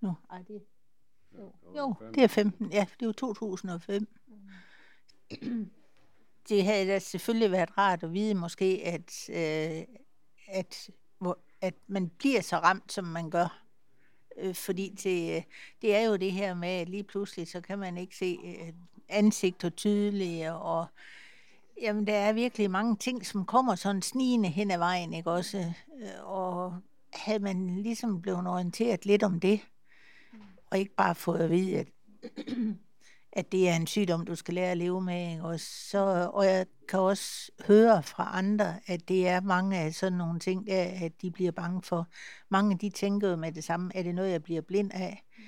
Nu, 0.00 0.14
ej, 0.30 0.38
det, 0.48 0.62
jo, 1.38 1.52
jo, 1.76 1.94
det 2.14 2.22
er 2.22 2.28
15, 2.28 2.72
ja, 2.72 2.86
det 3.00 3.02
er 3.02 3.06
jo 3.06 3.12
2005. 3.12 4.08
Det 6.48 6.64
havde 6.64 6.88
da 6.88 6.98
selvfølgelig 6.98 7.50
været 7.50 7.78
rart 7.78 8.02
at 8.02 8.12
vide 8.12 8.34
måske, 8.34 8.82
at, 8.84 9.28
øh, 9.28 9.84
at, 10.48 10.90
hvor, 11.18 11.38
at 11.60 11.74
man 11.86 12.08
bliver 12.08 12.40
så 12.40 12.56
ramt, 12.56 12.92
som 12.92 13.04
man 13.04 13.30
gør. 13.30 13.62
Øh, 14.36 14.54
fordi 14.54 14.88
det, 14.88 15.44
det 15.82 15.94
er 15.94 16.00
jo 16.00 16.16
det 16.16 16.32
her 16.32 16.54
med, 16.54 16.68
at 16.68 16.88
lige 16.88 17.02
pludselig, 17.02 17.48
så 17.48 17.60
kan 17.60 17.78
man 17.78 17.98
ikke 17.98 18.16
se 18.16 18.38
øh, 18.44 18.72
ansigter 19.08 19.70
tydelige, 19.70 20.52
og 20.52 20.86
jamen, 21.82 22.06
der 22.06 22.14
er 22.14 22.32
virkelig 22.32 22.70
mange 22.70 22.96
ting, 22.96 23.26
som 23.26 23.44
kommer 23.44 23.74
sådan 23.74 24.02
snigende 24.02 24.48
hen 24.48 24.70
ad 24.70 24.78
vejen, 24.78 25.12
ikke 25.12 25.30
også? 25.30 25.58
Øh, 26.02 26.24
og 26.24 26.74
havde 27.12 27.38
man 27.38 27.76
ligesom 27.76 28.22
blevet 28.22 28.46
orienteret 28.46 29.06
lidt 29.06 29.22
om 29.22 29.40
det, 29.40 29.60
og 30.70 30.78
ikke 30.78 30.94
bare 30.94 31.14
fået 31.14 31.38
at 31.38 31.50
vide, 31.50 31.78
at, 31.78 31.88
at 33.32 33.52
det 33.52 33.68
er 33.68 33.76
en 33.76 33.86
sygdom, 33.86 34.26
du 34.26 34.34
skal 34.34 34.54
lære 34.54 34.70
at 34.70 34.78
leve 34.78 35.00
med. 35.00 35.30
Ikke? 35.30 35.44
Og, 35.44 35.60
så, 35.60 36.30
og 36.34 36.44
jeg 36.44 36.66
kan 36.88 37.00
også 37.00 37.50
høre 37.66 38.02
fra 38.02 38.30
andre, 38.32 38.74
at 38.86 39.08
det 39.08 39.28
er 39.28 39.40
mange 39.40 39.78
af 39.78 39.94
sådan 39.94 40.18
nogle 40.18 40.40
ting, 40.40 40.66
der, 40.66 40.82
at 41.02 41.12
de 41.22 41.30
bliver 41.30 41.52
bange 41.52 41.82
for. 41.82 42.06
Mange 42.48 42.78
de 42.78 42.90
tænker 42.90 43.30
jo 43.30 43.36
med 43.36 43.52
det 43.52 43.64
samme, 43.64 43.90
er 43.94 44.02
det 44.02 44.14
noget, 44.14 44.30
jeg 44.30 44.42
bliver 44.42 44.60
blind 44.60 44.90
af? 44.92 45.24
Mm. 45.38 45.44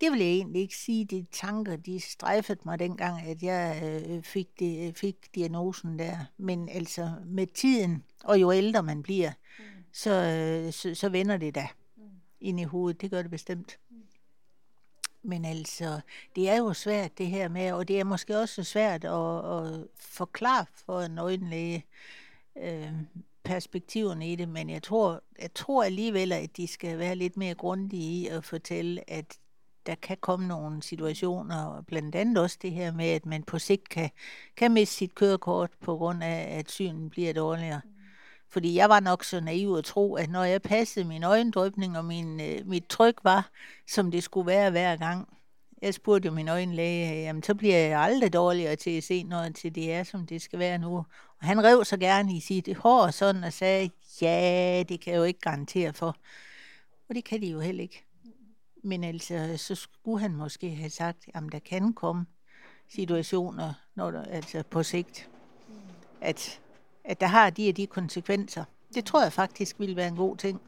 Det 0.00 0.12
vil 0.12 0.18
jeg 0.20 0.28
egentlig 0.28 0.62
ikke 0.62 0.76
sige. 0.76 1.04
De 1.04 1.26
tanker, 1.32 1.76
de 1.76 2.00
strejfede 2.00 2.60
mig 2.64 2.78
dengang, 2.78 3.22
at 3.22 3.42
jeg 3.42 3.82
øh, 4.08 4.22
fik, 4.22 4.48
det, 4.58 4.98
fik 4.98 5.34
diagnosen 5.34 5.98
der. 5.98 6.18
Men 6.36 6.68
altså 6.68 7.12
med 7.24 7.46
tiden, 7.46 8.04
og 8.24 8.40
jo 8.40 8.52
ældre 8.52 8.82
man 8.82 9.02
bliver, 9.02 9.32
mm. 9.58 9.64
så, 9.92 10.10
øh, 10.10 10.72
så, 10.72 10.94
så 10.94 11.08
vender 11.08 11.36
det 11.36 11.54
da 11.54 11.68
mm. 11.96 12.02
ind 12.40 12.60
i 12.60 12.64
hovedet. 12.64 13.00
Det 13.00 13.10
gør 13.10 13.22
det 13.22 13.30
bestemt. 13.30 13.78
Mm. 13.90 13.96
Men 15.22 15.44
altså, 15.44 16.00
det 16.36 16.48
er 16.48 16.56
jo 16.56 16.72
svært 16.72 17.18
det 17.18 17.26
her 17.26 17.48
med, 17.48 17.72
og 17.72 17.88
det 17.88 18.00
er 18.00 18.04
måske 18.04 18.38
også 18.38 18.62
svært 18.62 19.04
at, 19.04 19.50
at 19.56 19.86
forklare 20.00 20.66
for 20.74 21.00
en 21.00 21.18
øjenlæge 21.18 21.84
øh, 22.58 22.92
perspektiverne 23.44 24.32
i 24.32 24.36
det, 24.36 24.48
men 24.48 24.70
jeg 24.70 24.82
tror, 24.82 25.22
jeg 25.42 25.54
tror 25.54 25.84
alligevel, 25.84 26.32
at 26.32 26.56
de 26.56 26.66
skal 26.66 26.98
være 26.98 27.14
lidt 27.14 27.36
mere 27.36 27.54
grundige 27.54 28.22
i 28.22 28.26
at 28.26 28.44
fortælle, 28.44 29.10
at 29.10 29.38
der 29.86 29.94
kan 29.94 30.16
komme 30.20 30.48
nogle 30.48 30.82
situationer, 30.82 31.82
blandt 31.86 32.14
andet 32.14 32.38
også 32.38 32.58
det 32.62 32.72
her 32.72 32.92
med, 32.92 33.06
at 33.06 33.26
man 33.26 33.42
på 33.42 33.58
sigt 33.58 33.88
kan, 33.88 34.10
kan 34.56 34.72
miste 34.72 34.94
sit 34.94 35.14
kørekort 35.14 35.70
på 35.80 35.96
grund 35.96 36.24
af, 36.24 36.58
at 36.58 36.70
synen 36.70 37.10
bliver 37.10 37.32
dårligere. 37.32 37.80
Mm. 37.84 37.90
Fordi 38.50 38.74
jeg 38.74 38.88
var 38.88 39.00
nok 39.00 39.24
så 39.24 39.40
naiv 39.40 39.74
at 39.74 39.84
tro, 39.84 40.14
at 40.14 40.30
når 40.30 40.44
jeg 40.44 40.62
passede 40.62 41.08
min 41.08 41.22
øjendrøbning, 41.22 41.98
og 41.98 42.04
min, 42.04 42.40
øh, 42.40 42.66
mit 42.66 42.84
tryk 42.88 43.14
var, 43.22 43.50
som 43.88 44.10
det 44.10 44.22
skulle 44.22 44.46
være 44.46 44.70
hver 44.70 44.96
gang, 44.96 45.28
jeg 45.82 45.94
spurgte 45.94 46.26
jo 46.26 46.32
min 46.32 46.48
øjenlæge, 46.48 47.22
jamen 47.22 47.42
så 47.42 47.54
bliver 47.54 47.76
jeg 47.76 48.00
aldrig 48.00 48.32
dårligere 48.32 48.76
til 48.76 48.96
at 48.96 49.04
se 49.04 49.22
noget, 49.22 49.54
til 49.54 49.74
det 49.74 49.92
er, 49.92 50.02
som 50.02 50.26
det 50.26 50.42
skal 50.42 50.58
være 50.58 50.78
nu. 50.78 50.96
Og 50.96 51.06
han 51.40 51.64
rev 51.64 51.84
så 51.84 51.96
gerne 51.96 52.36
i 52.36 52.40
sit 52.40 52.76
hår 52.76 53.10
sådan 53.10 53.44
og 53.44 53.52
sagde, 53.52 53.90
ja, 54.22 54.82
det 54.88 55.00
kan 55.00 55.12
jeg 55.12 55.18
jo 55.18 55.24
ikke 55.24 55.40
garantere 55.40 55.92
for. 55.92 56.16
Og 57.08 57.14
det 57.14 57.24
kan 57.24 57.42
de 57.42 57.46
jo 57.46 57.60
heller 57.60 57.82
ikke. 57.82 58.04
Men 58.86 59.04
altså, 59.04 59.56
så 59.56 59.74
skulle 59.74 60.20
han 60.20 60.36
måske 60.36 60.70
have 60.70 60.90
sagt, 60.90 61.26
at 61.34 61.42
der 61.52 61.58
kan 61.58 61.92
komme 61.92 62.26
situationer, 62.88 63.74
når 63.94 64.10
der, 64.10 64.22
altså 64.22 64.62
på 64.70 64.82
sigt, 64.82 65.30
at 66.20 66.60
at 67.04 67.20
der 67.20 67.26
har 67.26 67.50
de 67.50 67.68
og 67.68 67.76
de 67.76 67.86
konsekvenser. 67.86 68.64
Det 68.94 69.04
tror 69.04 69.22
jeg 69.22 69.32
faktisk 69.32 69.80
ville 69.80 69.96
være 69.96 70.08
en 70.08 70.16
god 70.16 70.36
ting. 70.36 70.60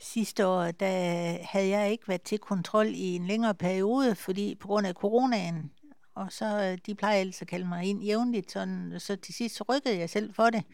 Sidste 0.00 0.46
år, 0.46 0.70
der 0.70 1.36
havde 1.44 1.68
jeg 1.68 1.90
ikke 1.90 2.08
været 2.08 2.22
til 2.22 2.38
kontrol 2.38 2.86
i 2.86 3.16
en 3.16 3.26
længere 3.26 3.54
periode, 3.54 4.14
fordi 4.14 4.54
på 4.54 4.68
grund 4.68 4.86
af 4.86 4.94
coronaen, 4.94 5.70
og 6.14 6.32
så 6.32 6.62
øh, 6.62 6.78
de 6.86 6.94
plejer 6.94 7.20
altså 7.20 7.44
at 7.44 7.48
kalde 7.48 7.68
mig 7.68 7.84
ind 7.84 8.02
jævnligt, 8.02 8.52
sådan, 8.52 8.94
så 8.98 9.16
til 9.16 9.34
sidst 9.34 9.56
så 9.56 9.64
rykkede 9.68 9.98
jeg 9.98 10.10
selv 10.10 10.34
for 10.34 10.50
det. 10.50 10.64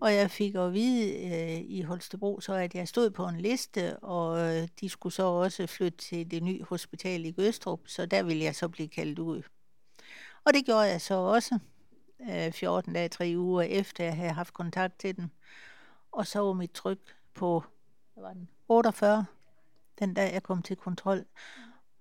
Og 0.00 0.14
jeg 0.14 0.30
fik 0.30 0.54
at 0.54 0.72
vide 0.72 1.12
øh, 1.24 1.60
i 1.68 1.82
Holstebro, 1.82 2.40
så 2.40 2.54
at 2.54 2.74
jeg 2.74 2.88
stod 2.88 3.10
på 3.10 3.26
en 3.26 3.40
liste, 3.40 3.98
og 3.98 4.38
øh, 4.38 4.68
de 4.80 4.88
skulle 4.88 5.12
så 5.12 5.22
også 5.22 5.66
flytte 5.66 5.98
til 5.98 6.30
det 6.30 6.42
nye 6.42 6.62
hospital 6.62 7.24
i 7.24 7.30
Gøstrup, 7.30 7.80
så 7.86 8.06
der 8.06 8.22
ville 8.22 8.44
jeg 8.44 8.56
så 8.56 8.68
blive 8.68 8.88
kaldt 8.88 9.18
ud. 9.18 9.42
Og 10.44 10.54
det 10.54 10.64
gjorde 10.64 10.80
jeg 10.80 11.00
så 11.00 11.14
også, 11.14 11.58
øh, 12.30 12.52
14 12.52 12.92
dage, 12.92 13.08
3 13.08 13.34
uger 13.36 13.62
efter 13.62 14.04
jeg 14.04 14.16
havde 14.16 14.32
haft 14.32 14.54
kontakt 14.54 14.98
til 14.98 15.16
den. 15.16 15.30
Og 16.12 16.26
så 16.26 16.40
var 16.40 16.52
mit 16.52 16.70
tryk 16.70 16.98
på 17.34 17.64
hvad 18.14 18.22
var 18.22 18.32
den, 18.32 18.48
48, 18.68 19.24
den 19.98 20.14
dag 20.14 20.32
jeg 20.32 20.42
kom 20.42 20.62
til 20.62 20.76
kontrol. 20.76 21.24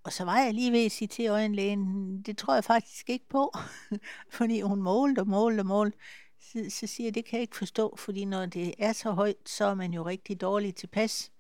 Og 0.04 0.14
så 0.14 0.26
var 0.26 0.40
jeg 0.40 0.54
lige 0.54 0.72
ved 0.72 0.86
at 0.86 0.92
sige 0.92 1.08
til 1.08 1.28
øjenlægen, 1.28 2.22
det 2.22 2.38
tror 2.38 2.54
jeg 2.54 2.64
faktisk 2.64 3.10
ikke 3.10 3.30
på, 3.30 3.54
fordi 4.38 4.62
hun 4.62 4.82
målte 4.82 5.20
og 5.20 5.28
målte 5.28 5.62
og 5.62 5.66
målte. 5.66 5.98
Så, 6.40 6.66
så 6.70 6.88
siger 6.88 7.08
jeg, 7.08 7.16
det 7.16 7.26
kan 7.26 7.38
jeg 7.38 7.42
ikke 7.42 7.58
forstå, 7.58 7.96
fordi 7.98 8.26
når 8.26 8.46
det 8.46 8.74
er 8.80 8.94
så 8.94 9.12
højt, 9.12 9.50
så 9.50 9.66
er 9.66 9.74
man 9.74 9.94
jo 9.94 10.06
rigtig 10.06 10.42
dårlig 10.42 10.76
tilpas. 10.76 11.32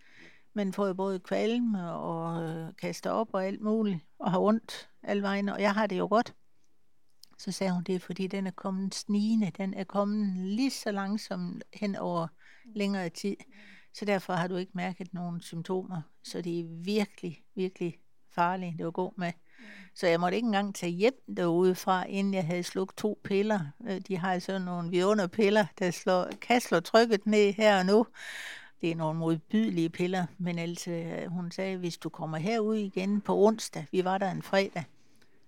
Man 0.54 0.74
får 0.74 0.88
jo 0.88 0.94
både 0.94 1.20
kvalme 1.20 1.92
og 1.92 2.44
øh, 2.44 2.74
kaster 2.76 3.12
op 3.12 3.34
og 3.34 3.46
alt 3.46 3.62
muligt, 3.62 4.00
og 4.20 4.32
har 4.32 4.40
ondt 4.40 4.90
alle 5.04 5.24
vejen, 5.24 5.50
og 5.50 5.62
jeg 5.62 5.74
har 5.74 5.88
det 5.88 5.98
jo 5.98 6.08
godt. 6.08 6.34
Så 7.38 7.52
sagde 7.52 7.74
hun, 7.74 7.84
det 7.84 7.96
er 7.96 8.00
fordi, 8.00 8.28
den 8.28 8.48
er 8.48 8.52
kommet 8.52 8.96
snigende. 8.96 9.52
Den 9.58 9.74
er 9.74 9.84
kommet 9.84 10.38
lige 10.38 10.72
så 10.72 10.92
langsomt 10.92 11.64
hen 11.74 11.96
over 11.96 12.28
længere 12.76 13.10
tid. 13.10 13.36
Så 13.94 14.06
derfor 14.06 14.34
har 14.34 14.48
du 14.48 14.56
ikke 14.56 14.72
mærket 14.76 15.14
nogen 15.14 15.42
symptomer. 15.42 16.02
Så 16.24 16.42
det 16.42 16.60
er 16.60 16.84
virkelig, 16.84 17.44
virkelig 17.56 18.00
farligt 18.32 18.78
det 18.78 18.88
at 18.88 18.94
gå 18.94 19.14
med. 19.18 19.32
Så 19.94 20.08
jeg 20.08 20.20
måtte 20.20 20.36
ikke 20.36 20.46
engang 20.46 20.76
tage 20.76 20.92
hjem 20.92 21.14
derude 21.38 21.76
fra, 21.76 22.06
inden 22.06 22.34
jeg 22.34 22.46
havde 22.46 22.64
slugt 22.64 22.98
to 22.98 23.20
piller. 23.24 23.60
Øh, 23.90 24.02
de 24.08 24.18
har 24.18 24.40
sådan 24.40 24.62
nogle 24.62 24.90
vidunderpiller, 24.90 25.66
der 25.80 25.92
slår, 25.92 26.28
kan 26.42 26.62
slå 26.62 26.80
trykket 26.80 27.26
ned 27.26 27.54
her 27.54 27.80
og 27.80 27.86
nu. 27.86 28.06
Det 28.82 28.92
er 28.92 28.96
nogle 28.96 29.20
modbydelige 29.20 29.90
piller, 29.90 30.26
men 30.38 30.60
altså, 30.60 30.92
øh, 30.92 31.32
hun 31.32 31.52
sagde, 31.52 31.78
hvis 31.78 31.98
du 31.98 32.10
kommer 32.10 32.38
herud 32.38 32.76
igen 32.76 33.22
på 33.22 33.46
onsdag, 33.46 33.86
vi 33.92 34.04
var 34.04 34.18
der 34.18 34.32
en 34.32 34.42
fredag, 34.42 34.84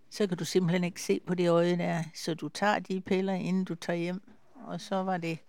så 0.10 0.28
kan 0.28 0.38
du 0.38 0.46
simpelthen 0.46 0.84
ikke 0.84 1.02
se 1.02 1.20
på 1.28 1.36
det 1.36 1.50
øje 1.50 1.78
der, 1.78 2.04
så 2.16 2.34
du 2.34 2.50
tager 2.50 2.80
de 2.80 3.02
piller, 3.02 3.34
inden 3.34 3.64
du 3.64 3.76
tager 3.76 3.98
hjem. 3.98 4.22
Og 4.66 4.82
så 4.82 4.96
var 4.96 5.18
det, 5.18 5.40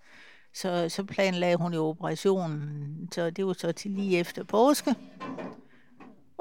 så, 0.55 0.89
så 0.89 1.05
planlagde 1.05 1.57
hun 1.57 1.75
jo 1.75 1.85
operationen, 1.85 3.09
så 3.13 3.31
det 3.31 3.47
var 3.47 3.53
så 3.53 3.73
til 3.73 3.91
lige 3.91 4.19
efter 4.19 4.45
påske. 4.45 4.95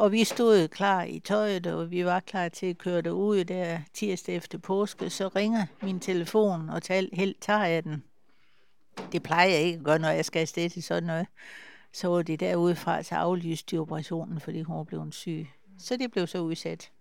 Og 0.02 0.12
vi 0.12 0.24
stod 0.24 0.68
klar 0.68 1.04
i 1.04 1.20
tøjet, 1.20 1.68
og 1.68 1.92
vi 1.92 2.06
var 2.06 2.20
klar 2.20 2.50
til 2.50 2.66
at 2.66 2.78
køre 2.78 3.02
det 3.02 3.10
ud 3.10 3.44
der 3.44 3.80
tirsdag 3.94 4.36
efter 4.36 4.58
påske. 4.58 5.10
Så 5.10 5.28
ringer 5.28 5.66
min 5.82 6.00
telefon, 6.00 6.70
og 6.70 6.84
til 6.84 7.10
held 7.14 7.36
tager 7.42 7.66
jeg 7.66 7.84
den. 7.84 8.04
Det 9.12 9.24
plejer 9.24 9.50
jeg 9.50 9.62
ikke 9.62 9.78
at 9.78 9.84
gøre, 9.84 10.00
når 10.00 10.10
jeg 10.10 10.26
skal 10.26 10.40
afsted 10.40 10.70
til 10.70 10.84
sådan 10.84 11.04
noget. 11.04 11.28
Så 11.92 12.08
var 12.08 12.22
det 12.22 12.40
derudefra, 12.40 13.04
så 13.04 13.16
aflyste 13.16 13.76
de 13.76 13.82
operationen, 13.82 14.40
fordi 14.40 14.62
hun 14.62 14.78
var 14.78 14.84
blevet 14.84 15.14
syg. 15.14 15.48
Så 15.78 15.98
det 15.98 16.12
blev 16.12 16.28
så 16.28 16.40
udsat 16.40 16.92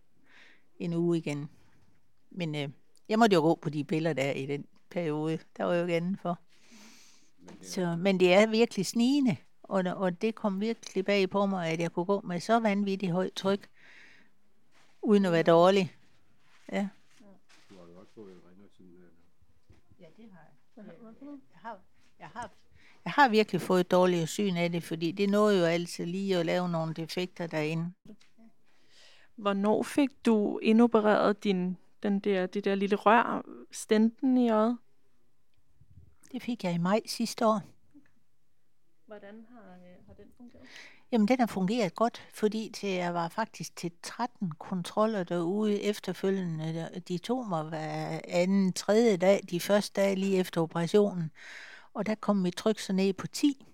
en 0.78 0.95
uge 0.95 1.19
igen. 1.19 1.49
Men 2.30 2.54
øh, 2.54 2.69
jeg 3.09 3.19
måtte 3.19 3.35
jo 3.35 3.40
gå 3.40 3.59
på 3.62 3.71
de 3.71 3.85
piller 3.85 4.12
der 4.12 4.30
i 4.30 4.47
den 4.47 4.64
periode. 4.90 5.38
Der 5.57 5.64
var 5.64 5.75
jo 5.75 5.83
ikke 5.83 5.97
andet 5.97 6.19
for. 6.23 6.38
Men 7.38 7.57
det, 7.61 7.66
så, 7.69 7.97
men 7.97 8.21
det 8.21 8.35
er 8.35 8.47
virkelig 8.47 8.87
snigende, 8.87 9.37
og, 9.70 9.84
og 9.96 10.22
det 10.22 10.34
kom 10.34 10.60
virkelig 10.60 11.04
bag 11.04 11.30
på 11.30 11.46
mig, 11.46 11.68
at 11.68 11.80
jeg 11.80 11.92
kunne 11.92 12.04
gå 12.04 12.20
med 12.20 12.40
så 12.40 12.60
vanvittigt 12.60 13.12
højt 13.12 13.32
tryk, 13.32 13.68
uden 15.02 15.24
at 15.24 15.32
være 15.32 15.42
dårlig. 15.42 15.96
Ja. 16.72 16.88
Du 17.70 17.78
har 17.78 17.86
jo 17.86 17.98
også 17.98 18.12
fået 18.14 18.40
Ja, 20.00 20.06
det 20.16 20.30
har 20.32 20.38
jeg. 20.38 20.86
Jeg 21.52 21.58
har, 21.62 21.78
jeg 22.18 22.28
har, 22.28 22.50
jeg 23.04 23.12
har 23.12 23.28
virkelig 23.28 23.60
fået 23.60 23.90
dårlig 23.90 24.28
syn 24.28 24.56
af 24.56 24.72
det, 24.72 24.82
fordi 24.82 25.12
det 25.12 25.28
nåede 25.28 25.58
jo 25.58 25.64
altid 25.64 26.06
lige 26.06 26.36
at 26.36 26.46
lave 26.46 26.68
nogle 26.68 26.94
defekter 26.94 27.46
derinde. 27.46 27.92
Hvornår 29.36 29.82
fik 29.82 30.10
du 30.26 30.58
indopereret 30.58 31.44
din, 31.44 31.76
den 32.02 32.20
der, 32.20 32.46
det 32.46 32.64
der 32.64 32.74
lille 32.74 32.96
rør, 32.96 33.42
stenten 33.72 34.38
i 34.38 34.50
øjet? 34.50 34.78
Det 36.32 36.42
fik 36.42 36.64
jeg 36.64 36.74
i 36.74 36.78
maj 36.78 37.00
sidste 37.06 37.46
år. 37.46 37.62
Hvordan 39.10 39.46
har, 39.50 39.74
øh, 39.74 40.06
har 40.06 40.14
den 40.14 40.32
fungeret? 40.36 40.66
Jamen, 41.12 41.28
den 41.28 41.40
har 41.40 41.46
fungeret 41.46 41.94
godt, 41.94 42.28
fordi 42.34 42.70
til 42.74 42.88
jeg 42.88 43.14
var 43.14 43.28
faktisk 43.28 43.76
til 43.76 43.92
13 44.02 44.52
kontroller 44.58 45.24
derude 45.24 45.82
efterfølgende. 45.82 46.90
De 47.08 47.18
tog 47.18 47.48
mig 47.48 47.64
hver 47.64 48.20
anden, 48.24 48.72
tredje 48.72 49.16
dag, 49.16 49.40
de 49.50 49.60
første 49.60 50.00
dage 50.00 50.16
lige 50.16 50.38
efter 50.38 50.60
operationen. 50.60 51.30
Og 51.94 52.06
der 52.06 52.14
kom 52.14 52.36
mit 52.36 52.54
tryk 52.54 52.78
så 52.78 52.92
ned 52.92 53.12
på 53.12 53.26
10. 53.26 53.66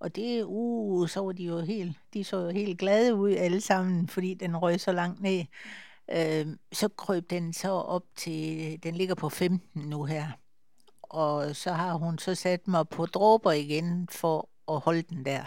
Og 0.00 0.16
det, 0.16 0.42
uh, 0.46 1.08
så 1.08 1.20
var 1.20 1.32
de 1.32 1.44
jo 1.44 1.60
helt, 1.60 1.96
de 2.14 2.24
så 2.24 2.36
jo 2.36 2.48
helt 2.48 2.78
glade 2.78 3.14
ud 3.14 3.32
alle 3.32 3.60
sammen, 3.60 4.08
fordi 4.08 4.34
den 4.34 4.56
røg 4.56 4.80
så 4.80 4.92
langt 4.92 5.20
ned. 5.20 5.44
Øh, 6.10 6.56
så 6.72 6.88
krøb 6.88 7.30
den 7.30 7.52
så 7.52 7.70
op 7.70 8.04
til, 8.16 8.78
den 8.82 8.94
ligger 8.94 9.14
på 9.14 9.28
15 9.28 9.82
nu 9.82 10.04
her. 10.04 10.26
Og 11.02 11.56
så 11.56 11.72
har 11.72 11.94
hun 11.94 12.18
så 12.18 12.34
sat 12.34 12.68
mig 12.68 12.88
på 12.88 13.06
dråber 13.06 13.52
igen 13.52 14.08
for 14.10 14.48
at 14.68 14.80
holde 14.80 15.02
den 15.02 15.24
der. 15.24 15.44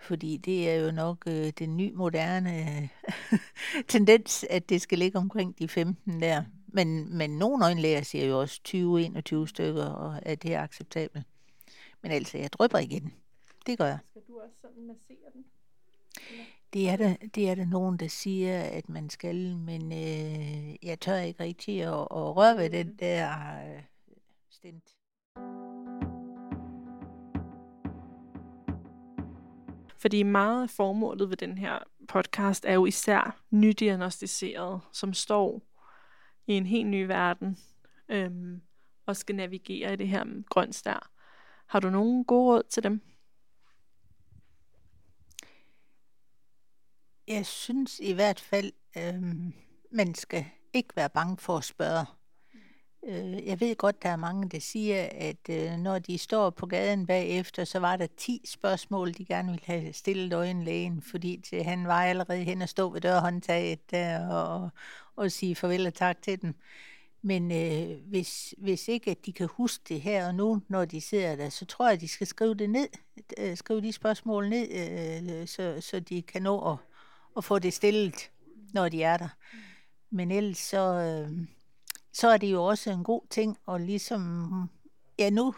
Fordi 0.00 0.36
det 0.36 0.70
er 0.70 0.74
jo 0.74 0.90
nok 0.90 1.24
øh, 1.26 1.52
den 1.58 1.76
nye 1.76 1.92
moderne 1.92 2.88
tendens, 3.88 4.44
at 4.50 4.68
det 4.68 4.82
skal 4.82 4.98
ligge 4.98 5.18
omkring 5.18 5.58
de 5.58 5.68
15 5.68 6.20
der. 6.20 6.44
Men, 6.66 7.16
men 7.16 7.30
nogle 7.38 7.64
øjenlæger 7.64 8.02
siger 8.02 8.26
jo 8.26 8.40
også 8.40 8.60
20-21 9.44 9.46
stykker, 9.46 9.84
og 9.84 10.26
at 10.26 10.42
det 10.42 10.54
er 10.54 10.62
acceptabelt. 10.62 11.26
Men 12.02 12.12
altså, 12.12 12.38
jeg 12.38 12.52
drøber 12.52 12.78
igen. 12.78 13.12
Det 13.66 13.78
gør 13.78 13.86
jeg. 13.86 13.98
Skal 14.10 14.22
du 14.28 14.40
også 14.40 14.56
sådan 14.60 14.86
massere 14.86 15.30
den? 15.34 15.44
Det 16.72 16.88
er, 16.88 16.96
der, 16.96 17.16
det 17.34 17.48
er 17.48 17.54
der 17.54 17.64
nogen, 17.64 17.96
der 17.96 18.08
siger, 18.08 18.62
at 18.62 18.88
man 18.88 19.10
skal, 19.10 19.56
men 19.56 19.92
øh, 19.92 20.84
jeg 20.84 21.00
tør 21.00 21.16
ikke 21.16 21.42
rigtig 21.42 21.82
at, 21.82 21.88
at 21.92 22.36
røre 22.36 22.56
ved 22.56 22.70
den 22.70 22.96
der 22.96 23.30
øh, 23.64 23.82
stent. 24.50 25.01
Fordi 30.02 30.22
meget 30.22 30.62
af 30.62 30.70
formålet 30.70 31.30
ved 31.30 31.36
den 31.36 31.58
her 31.58 31.78
podcast 32.08 32.64
er 32.64 32.72
jo 32.72 32.86
især 32.86 33.44
nydiagnostiseret, 33.50 34.80
som 34.92 35.14
står 35.14 35.62
i 36.46 36.52
en 36.52 36.66
helt 36.66 36.88
ny 36.88 37.06
verden 37.06 37.58
øhm, 38.08 38.62
og 39.06 39.16
skal 39.16 39.34
navigere 39.34 39.92
i 39.92 39.96
det 39.96 40.08
her 40.08 40.44
grønstær. 40.48 41.10
Har 41.66 41.80
du 41.80 41.90
nogen 41.90 42.24
gode 42.24 42.52
råd 42.52 42.62
til 42.70 42.82
dem? 42.82 43.00
Jeg 47.28 47.46
synes 47.46 48.00
i 48.00 48.12
hvert 48.12 48.40
fald, 48.40 48.72
øhm, 48.96 49.52
man 49.92 50.14
skal 50.14 50.44
ikke 50.72 50.96
være 50.96 51.10
bange 51.10 51.36
for 51.36 51.56
at 51.56 51.64
spørge. 51.64 52.06
Øh, 53.08 53.46
jeg 53.46 53.60
ved 53.60 53.76
godt, 53.76 54.02
der 54.02 54.08
er 54.08 54.16
mange, 54.16 54.48
der 54.48 54.58
siger, 54.60 55.08
at 55.12 55.48
øh, 55.50 55.78
når 55.78 55.98
de 55.98 56.18
står 56.18 56.50
på 56.50 56.66
gaden 56.66 57.06
bagefter, 57.06 57.64
så 57.64 57.78
var 57.78 57.96
der 57.96 58.06
10 58.16 58.42
spørgsmål, 58.44 59.12
de 59.12 59.24
gerne 59.24 59.50
ville 59.50 59.64
have 59.66 59.92
stillet 59.92 60.32
øjenlægen, 60.32 61.02
fordi 61.02 61.40
til, 61.50 61.64
han 61.64 61.86
var 61.86 62.04
allerede 62.04 62.44
hen 62.44 62.62
og 62.62 62.68
stå 62.68 62.90
ved 62.90 63.00
dørhåndtaget 63.00 63.90
der 63.90 64.28
og, 64.28 64.70
og 65.16 65.32
sige 65.32 65.54
farvel 65.54 65.86
og 65.86 65.94
tak 65.94 66.22
til 66.22 66.42
dem. 66.42 66.54
Men 67.22 67.52
øh, 67.52 67.98
hvis, 68.06 68.54
hvis 68.58 68.88
ikke 68.88 69.10
at 69.10 69.26
de 69.26 69.32
kan 69.32 69.48
huske 69.52 69.84
det 69.88 70.00
her 70.00 70.26
og 70.26 70.34
nu, 70.34 70.62
når 70.68 70.84
de 70.84 71.00
sidder 71.00 71.36
der, 71.36 71.48
så 71.48 71.64
tror 71.64 71.86
jeg, 71.86 71.94
at 71.94 72.00
de 72.00 72.08
skal 72.08 72.26
skrive 72.26 72.54
det 72.54 72.70
ned, 72.70 72.88
øh, 73.38 73.56
skrive 73.56 73.80
de 73.80 73.92
spørgsmål 73.92 74.48
ned, 74.48 74.68
øh, 74.70 75.46
så, 75.46 75.80
så 75.80 76.00
de 76.00 76.22
kan 76.22 76.42
nå 76.42 76.72
at, 76.72 76.78
at 77.36 77.44
få 77.44 77.58
det 77.58 77.72
stillet, 77.72 78.30
når 78.72 78.88
de 78.88 79.02
er 79.02 79.16
der. 79.16 79.28
Men 80.10 80.30
ellers 80.30 80.58
så, 80.58 80.78
øh, 80.78 81.46
så 82.12 82.28
er 82.28 82.36
det 82.36 82.52
jo 82.52 82.64
også 82.64 82.90
en 82.90 83.04
god 83.04 83.22
ting 83.30 83.58
at 83.68 83.80
ligesom, 83.80 84.70
ja 85.18 85.30
nu 85.30 85.54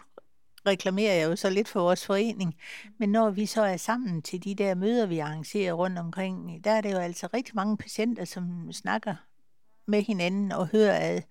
reklamerer 0.67 1.13
jeg 1.13 1.29
jo 1.29 1.35
så 1.35 1.49
lidt 1.49 1.67
for 1.67 1.79
vores 1.79 2.05
forening, 2.05 2.55
men 2.97 3.09
når 3.09 3.29
vi 3.29 3.45
så 3.45 3.61
er 3.61 3.77
sammen 3.77 4.21
til 4.21 4.43
de 4.43 4.55
der 4.55 4.75
møder, 4.75 5.05
vi 5.05 5.19
arrangerer 5.19 5.73
rundt 5.73 5.99
omkring, 5.99 6.63
der 6.63 6.71
er 6.71 6.81
det 6.81 6.91
jo 6.91 6.97
altså 6.97 7.27
rigtig 7.33 7.55
mange 7.55 7.77
patienter, 7.77 8.25
som 8.25 8.71
snakker 8.71 9.15
med 9.85 10.01
hinanden 10.01 10.51
og 10.51 10.67
hører 10.67 10.97
ad, 11.01 11.21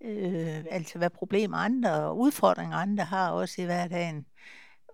øh, 0.00 0.64
altså 0.70 0.98
hvad 0.98 1.10
problemer 1.10 1.56
andre 1.56 1.90
og 1.90 2.18
udfordringer 2.18 2.76
andre 2.76 3.04
har 3.04 3.30
også 3.30 3.62
i 3.62 3.64
hverdagen. 3.64 4.26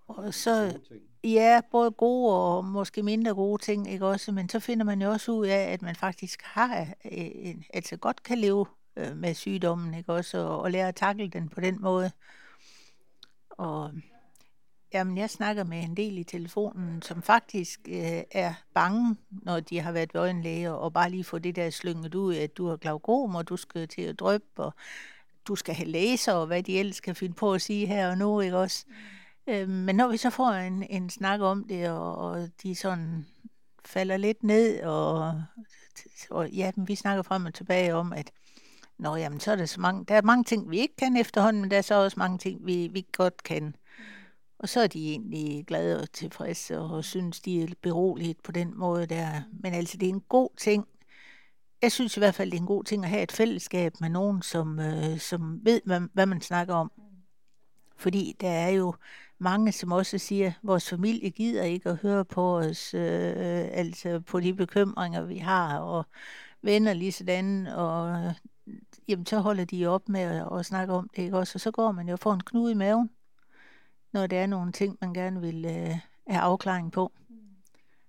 Og 0.09 0.35
så, 0.35 0.79
ja, 1.25 1.61
både 1.71 1.91
gode 1.91 2.37
og 2.37 2.65
måske 2.65 3.03
mindre 3.03 3.35
gode 3.35 3.63
ting, 3.63 3.91
ikke 3.91 4.07
også? 4.07 4.33
Men 4.33 4.49
så 4.49 4.61
finder 4.61 4.85
man 4.85 5.03
jo 5.03 5.11
også 5.11 5.33
ud 5.33 5.47
af, 5.47 5.73
at 5.73 5.83
man 5.83 5.97
faktisk 5.97 6.43
har, 6.43 6.87
øh, 7.13 7.55
altså 7.75 7.97
godt 7.97 8.23
kan 8.23 8.39
leve 8.39 8.67
øh, 8.97 9.17
med 9.17 9.35
sygdommen, 9.35 9.95
ikke 9.95 10.13
også? 10.13 10.39
Og, 10.39 10.61
og 10.61 10.71
lære 10.71 10.89
at 10.89 10.95
takle 10.95 11.29
den 11.29 11.49
på 11.49 11.61
den 11.61 11.83
måde. 11.83 12.11
Og 13.51 13.93
jamen, 14.95 15.19
jeg 15.19 15.31
snakker 15.31 15.65
med 15.65 15.83
en 15.83 15.97
del 15.97 16.19
i 16.19 16.25
telefonen, 16.25 17.03
som 17.03 17.23
faktisk 17.23 17.81
øh, 17.89 18.23
er 18.31 18.55
bange, 18.75 19.17
når 19.31 19.61
de 19.61 19.81
har 19.81 19.93
været 19.93 20.15
ved 20.15 20.21
øjenlæge, 20.21 20.73
og 20.73 20.93
bare 20.93 21.11
lige 21.11 21.25
få 21.25 21.39
det 21.39 21.57
der 21.57 21.71
slynget 21.71 22.15
ud, 22.15 22.35
at 22.35 22.57
du 22.57 22.69
har 22.69 22.77
glaukom, 22.77 23.35
og 23.35 23.49
du 23.49 23.57
skal 23.57 23.89
til 23.89 24.03
at 24.03 24.19
drøbe, 24.19 24.45
og 24.57 24.75
du 25.49 25.57
skal 25.57 25.75
have 25.75 25.89
læser, 25.89 26.33
og 26.33 26.47
hvad 26.47 26.63
de 26.63 26.79
ellers 26.79 27.01
kan 27.01 27.15
finde 27.15 27.35
på 27.35 27.53
at 27.53 27.63
sige 27.63 27.87
her 27.87 28.11
og 28.11 28.19
nu, 28.19 28.41
ikke 28.41 28.59
også? 28.59 28.87
Øh, 29.47 29.69
men 29.69 29.97
når 29.97 30.09
vi 30.09 30.17
så 30.17 30.31
får 30.31 30.51
en, 30.51 30.83
en 30.91 31.11
snak 31.11 31.41
om 31.41 31.65
det, 31.65 31.91
og, 31.91 32.17
og 32.17 32.49
de 32.63 32.75
sådan 32.75 33.27
falder 33.85 34.17
lidt 34.17 34.43
ned, 34.43 34.83
og, 34.83 35.43
og 36.31 36.51
ja, 36.51 36.73
vi 36.77 36.95
snakker 36.95 37.23
frem 37.23 37.47
og 37.47 37.55
tilbage 37.55 37.95
om, 37.95 38.13
at 38.13 38.31
Nå, 38.99 39.17
jamen, 39.17 39.41
så 39.41 39.53
er 39.53 39.57
der 39.57 39.67
så 39.67 39.81
mange, 39.81 40.05
der 40.05 40.15
er 40.15 40.23
mange 40.23 40.45
ting, 40.45 40.71
vi 40.71 40.79
ikke 40.79 40.97
kan 40.97 41.17
efterhånden, 41.17 41.63
men 41.63 41.71
der 41.71 41.79
er 41.79 41.83
så 41.83 41.95
også 41.95 42.19
mange 42.19 42.39
ting, 42.39 42.67
vi, 42.67 42.89
vi 42.93 43.07
godt 43.13 43.43
kan. 43.43 43.77
Og 44.59 44.69
så 44.69 44.81
er 44.81 44.87
de 44.87 45.11
egentlig 45.11 45.65
glade 45.67 46.01
og 46.03 46.13
tilfredse 46.13 46.79
og 46.79 47.05
synes, 47.05 47.41
de 47.41 47.63
er 47.63 47.69
beroliget 47.83 48.37
på 48.45 48.53
den 48.53 48.79
måde 48.79 49.07
der. 49.07 49.43
Men 49.61 49.75
altså, 49.75 49.97
det 49.97 50.07
er 50.07 50.13
en 50.13 50.21
god 50.21 50.49
ting. 50.57 50.89
Jeg 51.83 51.93
synes 51.93 52.17
i 52.17 52.21
hvert 52.21 52.35
fald, 52.35 52.51
det 52.51 52.57
er 52.57 52.61
en 52.61 52.67
god 52.67 52.85
ting 52.85 53.05
at 53.05 53.11
have 53.11 53.23
et 53.23 53.33
fællesskab 53.33 53.93
med 54.01 54.09
nogen, 54.09 54.43
som, 54.43 54.81
øh, 54.81 55.19
som 55.19 55.61
ved, 55.63 55.81
hvad, 55.85 56.01
hvad 56.13 56.27
man 56.27 56.41
snakker 56.41 56.75
om. 56.75 56.93
Fordi 57.97 58.37
der 58.41 58.51
er 58.51 58.69
jo 58.69 58.95
mange, 59.39 59.73
som 59.73 59.93
også 59.93 60.19
siger, 60.19 60.47
at 60.47 60.59
vores 60.63 60.91
familie 60.91 61.31
gider 61.31 61.63
ikke 61.63 61.91
at 61.91 61.97
høre 61.97 62.25
på 62.25 62.59
os, 62.59 62.95
øh, 62.95 63.69
altså 63.73 64.21
på 64.21 64.41
de 64.41 64.55
bekymringer, 64.55 65.25
vi 65.25 65.37
har, 65.39 65.79
og 65.79 66.07
venner 66.63 66.93
lige 66.93 67.13
sådan, 67.13 67.67
og 67.67 68.35
jamen 69.09 69.27
så 69.27 69.39
holder 69.39 69.65
de 69.65 69.87
op 69.87 70.09
med 70.09 70.21
at, 70.21 70.59
at 70.59 70.67
snakke 70.67 70.93
om 70.93 71.09
det, 71.17 71.23
ikke 71.23 71.39
også? 71.39 71.57
Og 71.57 71.61
så 71.61 71.71
går 71.71 71.93
man 71.93 72.09
jo 72.09 72.13
og 72.13 72.19
får 72.19 72.33
en 72.35 72.43
knude 72.47 72.73
i 72.73 72.75
maven, 72.75 73.11
når 74.13 74.27
der 74.27 74.41
er 74.41 74.47
nogle 74.47 74.73
ting, 74.73 74.99
man 75.01 75.15
gerne 75.15 75.41
vil 75.41 75.65
øh, 75.65 75.99
have 76.27 76.41
afklaring 76.41 76.93
på. 76.93 77.13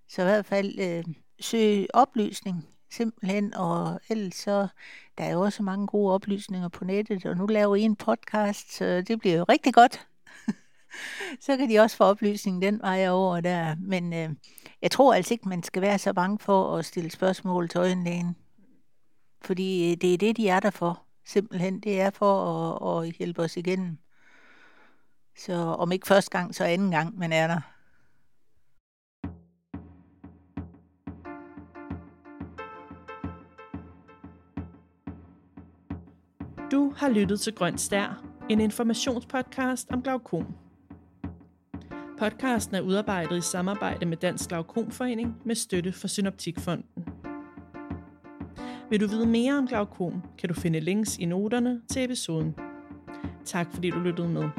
Så 0.09 0.21
i 0.21 0.25
hvert 0.25 0.45
fald 0.45 0.79
øh, 0.79 1.15
søge 1.39 1.95
oplysning, 1.95 2.67
simpelthen, 2.91 3.53
og 3.53 3.99
ellers 4.09 4.35
så, 4.35 4.67
der 5.17 5.23
er 5.23 5.31
jo 5.31 5.41
også 5.41 5.63
mange 5.63 5.87
gode 5.87 6.13
oplysninger 6.13 6.69
på 6.69 6.85
nettet, 6.85 7.25
og 7.25 7.37
nu 7.37 7.45
laver 7.45 7.75
I 7.75 7.81
en 7.81 7.95
podcast, 7.95 8.73
så 8.73 9.01
det 9.01 9.19
bliver 9.19 9.35
jo 9.35 9.43
rigtig 9.43 9.73
godt. 9.73 10.07
så 11.45 11.57
kan 11.57 11.69
de 11.69 11.79
også 11.79 11.97
få 11.97 12.03
oplysning 12.03 12.61
den 12.61 12.79
vej 12.81 13.09
over 13.09 13.41
der. 13.41 13.75
Men 13.79 14.13
øh, 14.13 14.29
jeg 14.81 14.91
tror 14.91 15.13
altså 15.13 15.33
ikke, 15.33 15.49
man 15.49 15.63
skal 15.63 15.81
være 15.81 15.99
så 15.99 16.13
bange 16.13 16.39
for 16.39 16.77
at 16.77 16.85
stille 16.85 17.11
spørgsmål 17.11 17.69
til 17.69 17.77
øjenlægen. 17.77 18.35
Fordi 19.45 19.91
øh, 19.91 19.97
det 20.01 20.13
er 20.13 20.17
det, 20.17 20.37
de 20.37 20.49
er 20.49 20.59
der 20.59 20.69
for. 20.69 21.01
Simpelthen, 21.25 21.79
det 21.79 22.01
er 22.01 22.09
for 22.09 22.45
at, 22.45 23.07
at 23.07 23.13
hjælpe 23.13 23.41
os 23.41 23.57
igennem. 23.57 23.97
Så 25.37 25.53
om 25.53 25.91
ikke 25.91 26.07
første 26.07 26.31
gang, 26.31 26.55
så 26.55 26.63
anden 26.63 26.91
gang, 26.91 27.17
man 27.17 27.33
er 27.33 27.47
der. 27.47 27.61
Du 36.71 36.93
har 36.97 37.09
lyttet 37.09 37.39
til 37.39 37.53
Grøn 37.53 37.77
Stær, 37.77 38.23
en 38.49 38.59
informationspodcast 38.59 39.91
om 39.91 40.01
glaukom. 40.01 40.55
Podcasten 42.19 42.75
er 42.75 42.81
udarbejdet 42.81 43.37
i 43.37 43.41
samarbejde 43.41 44.05
med 44.05 44.17
Dansk 44.17 44.49
Glaukomforening 44.49 45.35
med 45.45 45.55
støtte 45.55 45.91
fra 45.91 46.07
Synoptikfonden. 46.07 46.94
Vil 48.95 49.01
du 49.01 49.07
vide 49.07 49.25
mere 49.25 49.57
om 49.57 49.67
glaukom, 49.67 50.21
kan 50.37 50.49
du 50.49 50.55
finde 50.55 50.79
links 50.79 51.17
i 51.17 51.25
noterne 51.25 51.81
til 51.89 52.03
episoden. 52.03 52.55
Tak 53.45 53.67
fordi 53.73 53.89
du 53.89 53.99
lyttede 53.99 54.29
med. 54.29 54.49